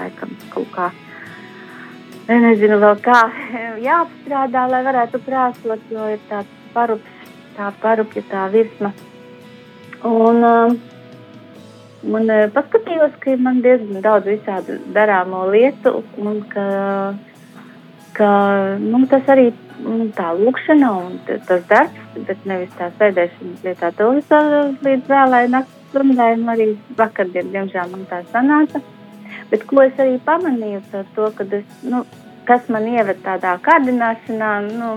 laikam, 0.00 0.34
kaut 0.50 0.66
kā 0.74 0.88
nezinu 2.30 2.80
vēl 2.82 2.98
kā 3.04 3.20
jāapstrādā, 3.88 4.66
lai 4.74 4.82
varētu 4.86 5.22
krāsot, 5.26 5.86
jo 5.90 6.10
ir 6.16 6.20
tāds 6.30 6.58
parups, 6.74 7.30
tā 7.54 7.70
parupja, 7.82 8.26
tā 8.30 8.48
virsma. 8.50 8.90
Un, 10.10 10.42
un 12.10 12.36
paskatījos, 12.54 13.14
ka 13.22 13.38
man 13.38 13.62
diezgan 13.62 14.02
daudz 14.02 14.30
visādu 14.34 14.80
darāmo 14.94 15.46
lietu, 15.52 16.00
un 16.18 16.42
ka, 16.50 16.68
ka 18.18 18.30
nu, 18.82 19.04
tas 19.10 19.28
arī 19.30 19.52
nu, 19.84 20.08
tā 20.16 20.30
lūkšana 20.38 20.92
un 21.00 21.18
tas 21.26 21.66
darbs, 21.70 22.06
bet 22.28 22.46
nevis 22.48 22.72
tā 22.78 22.90
sēdēšana 23.00 23.60
pie 23.64 23.74
tā 23.80 23.92
televizora 23.98 24.64
līdz 24.84 25.10
vēlai 25.10 25.44
naktis 25.52 25.80
strādāju, 25.90 26.48
arī 26.54 26.66
vakardien, 26.98 27.52
diemžēl, 27.54 27.90
man 27.92 28.06
tā 28.10 28.22
sanāca. 28.32 28.82
Bet 29.50 29.66
ko 29.66 29.82
es 29.82 29.98
arī 29.98 30.18
pamanīju, 30.26 30.82
to, 31.16 31.30
kad 31.36 31.52
es, 31.54 31.66
nu, 31.82 32.04
kas 32.46 32.68
man 32.70 32.86
ieved 32.90 33.20
tādā 33.24 33.56
kārdināšanā, 33.64 34.52
nu, 34.70 34.90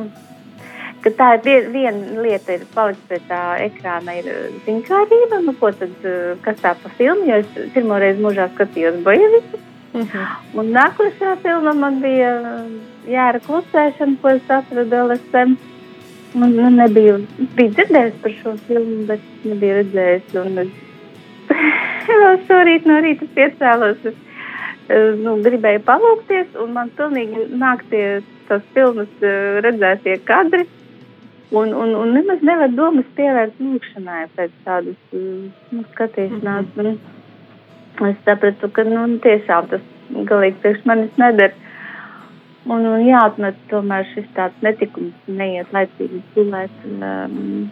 ka 1.03 1.11
tā 1.17 1.29
ir 1.49 1.69
viena 1.73 2.21
lieta, 2.23 2.55
ir 2.55 2.65
palikt 2.73 3.03
pie 3.09 3.19
tā 3.27 3.41
ekrāna, 3.65 4.15
ir 4.21 4.29
ziņkārība, 4.67 5.41
nu, 5.47 5.55
ko 5.59 5.73
tad, 5.77 5.93
kas 6.45 6.61
tā 6.61 6.75
pa 6.79 6.93
filmu, 6.97 7.27
jo 7.29 7.41
es 7.43 7.73
pirmo 7.75 7.99
reizi 8.01 8.23
mūžā 8.23 8.49
skatījos 8.53 9.01
Bojevicu. 9.05 9.61
Mhm. 9.93 10.57
Un 10.57 10.71
nākošā 10.73 11.35
filma 11.43 11.73
man 11.77 11.99
bija 12.01 12.33
Jāra 13.09 13.41
klusēšana, 13.43 14.17
ko 14.21 14.31
es 14.33 14.49
atradu 14.49 15.03
LSM. 15.07 15.55
Un, 16.33 16.55
nu, 16.57 16.69
nebiju, 16.73 17.19
biju 17.53 17.73
dzirdējusi 17.77 18.21
par 18.23 18.33
šo 18.39 18.53
filmu, 18.67 19.03
bet 19.09 19.25
nebiju 19.45 19.75
redzējusi. 19.81 20.37
Un 20.41 20.61
es 20.63 20.71
vēl 22.23 22.39
šorīt 22.47 22.87
no 22.89 22.97
rīta 23.05 23.27
piecēlos. 23.35 24.07
Es, 24.09 24.21
nu, 25.21 25.35
gribēju 25.45 25.83
palūkties, 25.85 26.55
un 26.63 26.73
man 26.77 26.89
pilnīgi 26.97 27.51
nāk 27.61 27.85
tie 27.91 28.07
tās 28.49 28.65
filmas 28.73 29.27
redzētie 29.65 30.17
kadri. 30.25 30.65
Un, 31.53 31.69
un, 31.77 31.93
un 31.93 32.15
nemaz 32.17 32.41
nevar 32.41 32.71
domas 32.73 33.05
pievērst 33.13 33.59
lūkšanai 33.61 34.23
pēc 34.33 34.55
tādas 34.65 35.13
nu, 35.13 35.83
skatīšanās. 35.91 36.71
Mm 36.73 36.87
-hmm. 36.87 37.22
Es 38.01 38.17
sapratu, 38.25 38.69
ka 38.73 38.85
nu, 38.87 39.05
tiešām 39.21 39.69
tas 39.69 39.83
galīgi 40.29 40.59
priekš 40.63 40.87
manis 40.89 41.21
nedara. 41.21 41.53
Un, 42.63 42.85
un 42.87 43.01
jāatmet 43.03 43.57
tomēr 43.69 44.07
šis 44.13 44.27
tāds 44.37 44.61
netikums, 44.63 45.15
neiet 45.27 45.71
laicīgi 45.75 46.21
gulēt. 46.33 46.75
Um, 46.87 47.65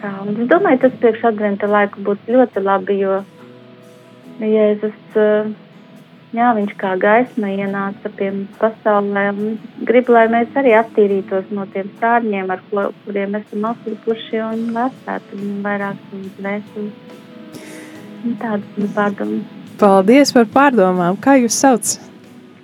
tā, 0.00 0.10
un 0.24 0.34
es 0.34 0.50
domāju, 0.50 0.82
tas 0.84 0.96
priekš 1.00 1.28
adventa 1.30 1.70
laiku 1.70 2.02
būtu 2.08 2.34
ļoti 2.34 2.64
labi, 2.64 2.98
jo 3.04 3.20
Jēzus. 4.42 4.98
Uh, 5.14 5.54
Jā, 6.34 6.48
viņš 6.56 6.72
kā 6.74 6.96
gaisma 6.98 7.46
ienāca 7.54 8.10
pie 8.18 8.32
pasaulē 8.58 9.28
un 9.30 9.52
grib, 9.86 10.08
lai 10.10 10.24
mēs 10.32 10.56
arī 10.58 10.72
attīrītos 10.74 11.52
no 11.54 11.62
tiem 11.70 11.92
sārņiem, 12.00 12.50
ar 12.50 12.62
ko, 12.72 12.88
kuriem 13.04 13.36
esam 13.38 13.68
aplupuši 13.68 14.40
un 14.42 14.64
vērtētu 14.74 15.38
un 15.38 15.52
vairāk 15.62 16.00
mums 16.10 16.40
vēstules. 16.42 17.22
Tādas 18.24 18.78
ir 18.80 18.88
pārdomas. 18.94 19.50
Paldies 19.78 20.32
par 20.32 20.46
pārdomām. 20.54 21.18
Kā 21.20 21.36
jūs 21.40 21.56
sauc? 21.60 21.96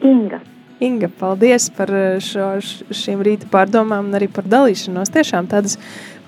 Inga. 0.00 0.40
Inga, 0.80 1.10
paldies 1.20 1.66
par 1.76 1.90
šo, 2.24 2.54
šīm 2.96 3.20
rīta 3.26 3.48
pārdomām 3.52 4.06
un 4.08 4.16
arī 4.16 4.30
par 4.32 4.46
dalīšanos. 4.48 5.12
Tiešām 5.12 5.50
tādas 5.50 5.76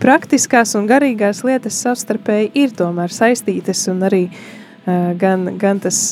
praktiskās 0.03 0.75
un 0.77 0.89
garīgās 0.91 1.41
lietas 1.47 1.79
savstarpēji 1.87 2.51
ir 2.61 2.75
tomēr 2.77 3.15
saistītas 3.15 3.87
un 3.89 4.05
arī 4.11 4.27
uh, 4.29 5.15
gan, 5.17 5.55
gan 5.57 5.81
tas 5.81 6.03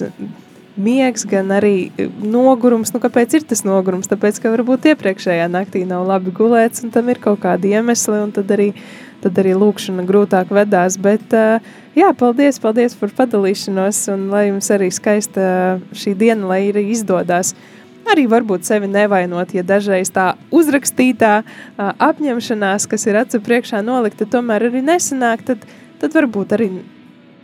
miegs, 0.81 1.27
gan 1.29 1.53
arī 1.53 1.91
e, 1.99 2.07
nogurums. 2.25 2.95
Nu, 2.95 3.03
kāpēc 3.03 3.37
ir 3.37 3.45
tas 3.51 3.61
nogurums? 3.67 4.09
Tāpēc, 4.09 4.41
ka 4.41 4.55
varbūt 4.55 4.89
iepriekšējā 4.95 5.51
naktī 5.53 5.85
nav 5.89 6.07
labi 6.09 6.33
gulēts, 6.33 6.85
un 6.87 6.95
tam 6.95 7.11
ir 7.13 7.21
kaut 7.21 7.43
kādi 7.45 7.75
iemesli, 7.75 8.23
un 8.25 8.33
tad 8.33 8.49
arī, 8.57 8.71
tad 9.21 9.37
arī 9.43 9.53
lūkšana 9.59 10.07
grūtāk 10.09 10.55
vedās. 10.57 10.97
Bet, 11.03 11.37
uh, 11.37 11.61
jā, 11.97 12.11
paldies, 12.17 12.61
paldies 12.63 12.97
par 12.99 13.13
padalīšanos, 13.19 14.05
un 14.15 14.29
lai 14.33 14.47
jums 14.49 14.71
arī 14.75 14.91
skaista 14.95 15.43
šī 15.97 16.15
diena, 16.19 16.49
lai 16.51 16.63
arī 16.71 16.89
izdodas. 16.95 17.55
Arī 18.11 18.25
varbūt 18.31 18.65
sevi 18.67 18.89
nevainot, 18.91 19.53
ja 19.55 19.63
dažreiz 19.67 20.09
tā 20.11 20.33
uzrakstītā 20.57 21.35
apņemšanās, 21.79 22.89
kas 22.91 23.05
ir 23.07 23.21
acu 23.21 23.43
priekšā 23.45 23.83
nolikta, 23.87 24.27
tomēr 24.27 24.67
arī 24.71 24.83
nesanāk, 24.83 25.45
tad, 25.47 25.67
tad 26.01 26.17
varbūt 26.17 26.57
arī 26.57 26.71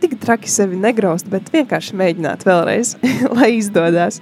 tik 0.01 0.17
traki 0.21 0.51
sevi 0.51 0.79
negraust, 0.81 1.29
bet 1.31 1.53
vienkārši 1.53 1.97
mēģināt 2.01 2.45
vēlreiz, 2.47 2.95
lai 3.37 3.53
izdodas. 3.57 4.21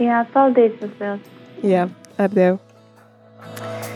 Jā, 0.00 0.24
paldies 0.32 0.80
jums! 0.82 1.34
Jā, 1.64 1.88
ar 2.20 2.32
Dievu! 2.32 3.95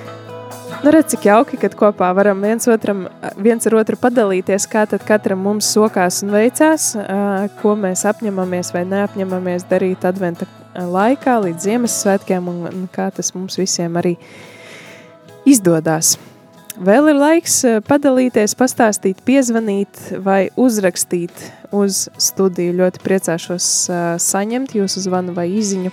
Nu, 0.80 0.90
redz, 0.90 1.10
cik 1.12 1.26
jauki, 1.28 1.58
kad 1.60 1.74
kopā 1.76 2.06
varam 2.16 2.38
viens, 2.40 2.64
otram, 2.72 3.02
viens 3.36 3.66
ar 3.68 3.74
otru 3.82 3.98
padalīties, 4.00 4.64
kā 4.64 4.86
tad 4.88 5.02
katram 5.04 5.42
mums 5.44 5.68
sokās 5.74 6.22
un 6.24 6.32
veicās, 6.32 6.94
ko 7.60 7.74
mēs 7.76 8.06
apņemamies 8.08 8.72
vai 8.72 8.86
neapņemamies 8.88 9.66
darīt 9.68 10.06
adventa 10.08 10.48
laikā 10.72 11.36
līdz 11.44 11.68
Ziemassvētkiem 11.68 12.48
un, 12.48 12.64
un 12.70 12.88
kā 12.88 13.10
tas 13.12 13.28
mums 13.36 13.60
visiem 13.60 14.00
arī 14.00 14.14
izdodas. 15.44 16.14
Vēl 16.80 17.12
ir 17.12 17.20
laiks 17.20 17.60
padalīties, 17.84 18.56
pastāstīt, 18.56 19.20
piezvanīt 19.28 20.14
vai 20.24 20.46
uzrakstīt 20.56 21.44
uz 21.76 22.06
studiju. 22.16 22.78
Ļoti 22.80 23.04
priecāšos 23.04 23.70
saņemt 24.32 24.78
jūsu 24.80 25.04
zvanu 25.04 25.36
vai 25.36 25.50
īziņu. 25.60 25.92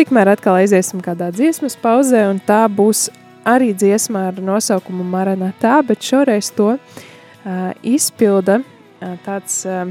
Tikmēr 0.00 0.32
atkal 0.32 0.62
aiziesim 0.62 1.04
kādā 1.04 1.28
dziesmas 1.36 1.76
pauzē, 1.76 2.30
un 2.32 2.40
tā 2.40 2.64
būs 2.72 3.10
arī 3.44 3.72
dziesma 3.76 4.28
ar 4.30 4.40
nosaukumu 4.42 5.04
Maranatā, 5.06 5.80
bet 5.86 6.04
šoreiz 6.04 6.50
to 6.56 6.74
uh, 6.76 7.70
izpilda 7.82 8.60
uh, 8.60 9.14
tāds 9.24 9.62
uh, 9.68 9.86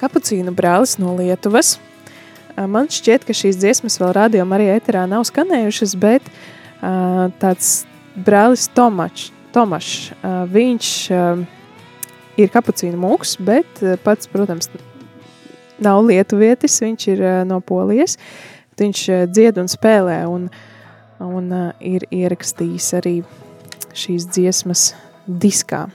kapucīnu 0.00 0.54
brālis 0.56 0.98
no 1.02 1.14
Lietuvas. 1.18 1.76
Uh, 2.56 2.66
man 2.66 2.90
šķiet, 2.92 3.26
ka 3.28 3.36
šīs 3.36 3.60
dziesmas 3.60 4.00
vēl 4.02 4.14
rādījumā 4.18 4.58
arī 4.58 4.72
eterā 4.74 5.06
nav 5.10 5.26
skanējušas, 5.28 5.94
bet 6.02 6.26
uh, 6.28 7.30
tāds 7.42 7.82
brālis 8.16 8.68
Tomačs. 8.74 9.30
Tomašs. 9.52 10.14
Viņš 10.48 10.86
ir 12.40 12.52
kapucīnu 12.54 12.96
mūks, 12.96 13.34
bet 13.44 13.82
pats, 14.00 14.30
protams, 14.32 14.70
nav 15.82 16.00
lietuvietis, 16.08 16.78
viņš 16.80 17.04
ir 17.12 17.20
no 17.44 17.58
Polijas. 17.60 18.16
Viņš 18.80 19.02
dzied 19.28 19.60
un 19.60 19.68
spēlē 19.68 20.22
un, 20.24 20.46
un 21.22 21.52
ir 21.80 22.06
ierakstījis 22.10 22.88
arī 23.00 23.14
šīs 23.94 24.26
dziesmas 24.32 24.88
diskā. 25.26 25.86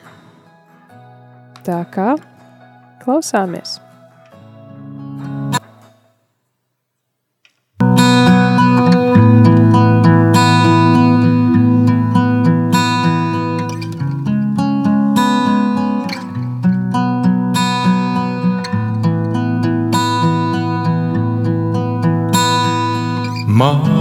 Tā 1.67 1.81
kā 1.91 2.13
klausāmies! 3.03 3.77
Atteik 23.57 23.96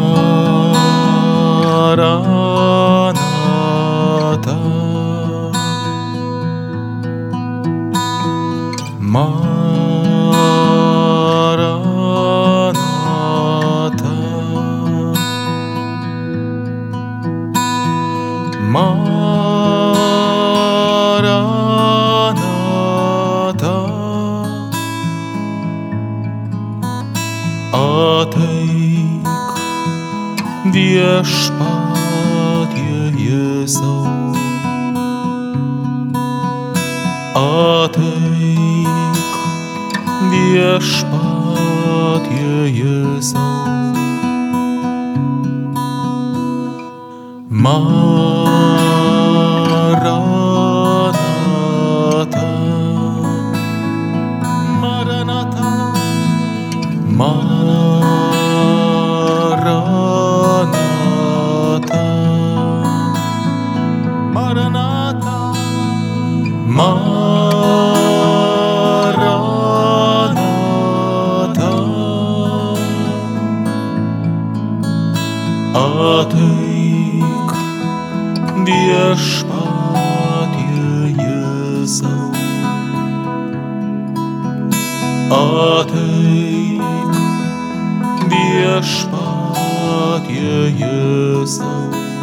You're 90.77 91.47
so. 91.47 92.16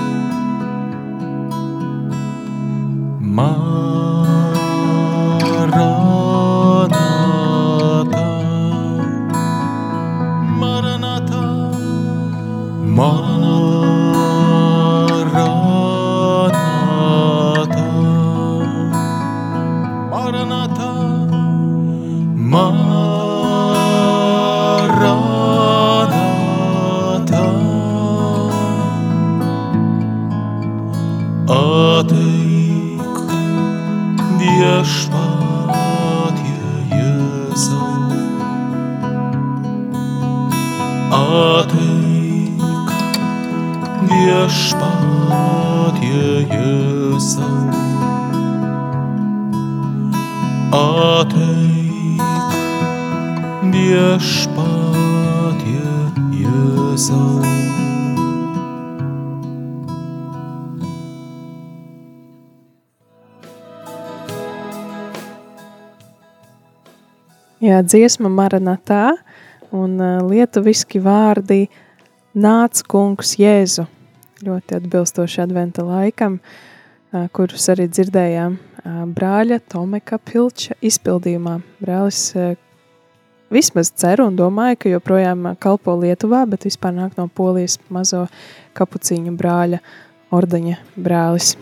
Dziesma 67.94 68.32
Maranatā 68.34 69.14
un 69.74 69.98
uh, 70.02 70.22
lietuviski 70.26 71.02
vārdi 71.04 71.68
Nāc 72.34 72.82
kungs 72.90 73.36
Jēzu. 73.38 73.86
Ļoti 74.44 74.80
atbilstoši 74.80 75.44
adventa 75.44 75.86
laikam, 75.86 76.40
uh, 76.40 77.28
kurus 77.36 77.70
arī 77.70 77.86
dzirdējām 77.92 78.56
uh, 78.58 79.04
brāļa 79.14 79.60
Tomeka 79.70 80.18
Pilča 80.18 80.78
izpildījumā. 80.82 81.60
Brālis 81.84 82.32
vismaz 83.54 83.94
ceru 83.94 84.26
un 84.32 84.40
domāju, 84.40 84.80
ka 84.82 84.94
joprojām 84.96 85.52
kalpo 85.62 85.94
Lietuvā, 86.02 86.48
bet 86.50 86.66
vispār 86.66 86.96
nāk 86.98 87.20
no 87.20 87.28
Polijas 87.30 87.78
mazo 87.94 88.26
kapucīņu 88.78 89.36
brāļa 89.38 89.84
ordeņa 90.34 90.80
brālis. 90.98 91.54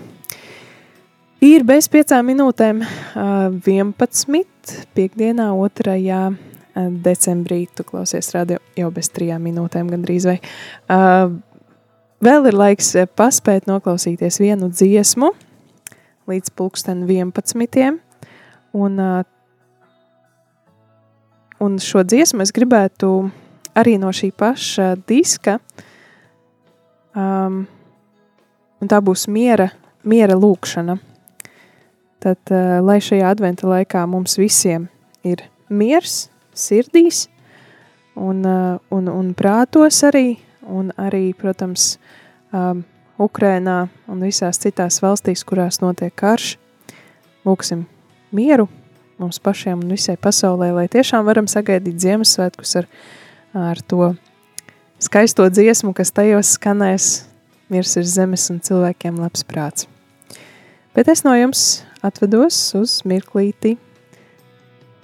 Ir 1.41 1.63
bez 1.65 1.87
piecām 1.89 2.27
minūtēm 2.29 2.83
uh, 2.85 3.47
11. 3.65 4.35
piekdienā, 4.93 5.47
2. 5.57 5.95
uh, 6.13 6.35
decembrī. 7.01 7.63
Tu 7.73 7.81
klausies 7.87 8.29
radio 8.35 8.59
jau 8.77 8.91
bez 8.93 9.09
trijām 9.09 9.41
minūtēm 9.49 9.89
gandrīz 9.89 10.27
vai. 10.29 10.37
Vēl 12.21 12.45
ir 12.45 12.59
laiks 12.61 12.93
paspēt 13.17 13.65
noklausīties 13.65 14.37
vienu 14.43 14.69
dziesmu 14.69 15.31
līdz 16.29 16.53
pulksten 16.53 17.03
11. 17.09 17.99
Un, 18.77 19.03
un 21.57 21.81
šo 21.81 22.05
dziesmu 22.05 22.45
es 22.45 22.53
gribētu 22.53 23.15
arī 23.73 23.97
no 23.97 24.13
šī 24.13 24.29
paša 24.37 24.93
diska. 25.09 25.57
Um, 27.17 27.63
un 28.77 28.93
tā 28.93 29.01
būs 29.01 29.25
miera, 29.25 29.71
miera 30.05 30.37
lūkšana. 30.37 31.01
Tad, 32.21 32.41
uh, 32.53 32.77
lai 32.85 32.99
šajā 33.01 33.31
adventa 33.33 33.69
laikā 33.69 34.05
mums 34.09 34.37
visiem 34.37 34.87
ir 35.25 35.43
miers 35.69 36.27
sirdīs 36.53 37.25
un, 38.15 38.43
uh, 38.45 38.77
un, 38.93 39.09
un 39.09 39.31
prātos 39.37 40.03
arī, 40.05 40.35
un 40.69 40.91
arī, 41.01 41.31
protams, 41.37 41.95
um, 42.53 42.83
Ukrainā 43.21 43.85
un 44.09 44.21
visās 44.25 44.57
citās 44.61 45.01
valstīs, 45.01 45.43
kurās 45.45 45.81
notiek 45.81 46.13
karš, 46.17 46.55
lūksim 47.45 47.85
mieru 48.33 48.67
mums 49.21 49.37
pašiem 49.39 49.83
un 49.83 49.93
visai 49.93 50.17
pasaulē, 50.17 50.71
lai 50.73 50.87
tiešām 50.89 51.25
varam 51.27 51.47
sagaidīt 51.49 51.99
Ziemassvētkus 52.01 52.73
ar, 52.81 52.87
ar 53.53 53.81
to 53.85 54.13
skaisto 55.01 55.45
dziesmu, 55.49 55.93
kas 55.97 56.13
tajos 56.15 56.55
skanēs, 56.57 57.11
miers 57.69 57.93
ir 58.01 58.07
zemes 58.09 58.47
un 58.53 58.59
cilvēkiem 58.65 59.21
labs 59.21 59.45
prāts. 59.45 59.87
Bet 60.97 61.11
es 61.11 61.21
no 61.23 61.35
jums 61.37 61.83
atvedos 62.01 62.57
uz 62.77 62.97
mirklīti, 63.05 63.75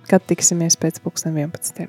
kad 0.09 0.23
tiksimies 0.25 0.77
pēc 0.81 0.99
pulksten 1.03 1.37
11. 1.37 1.85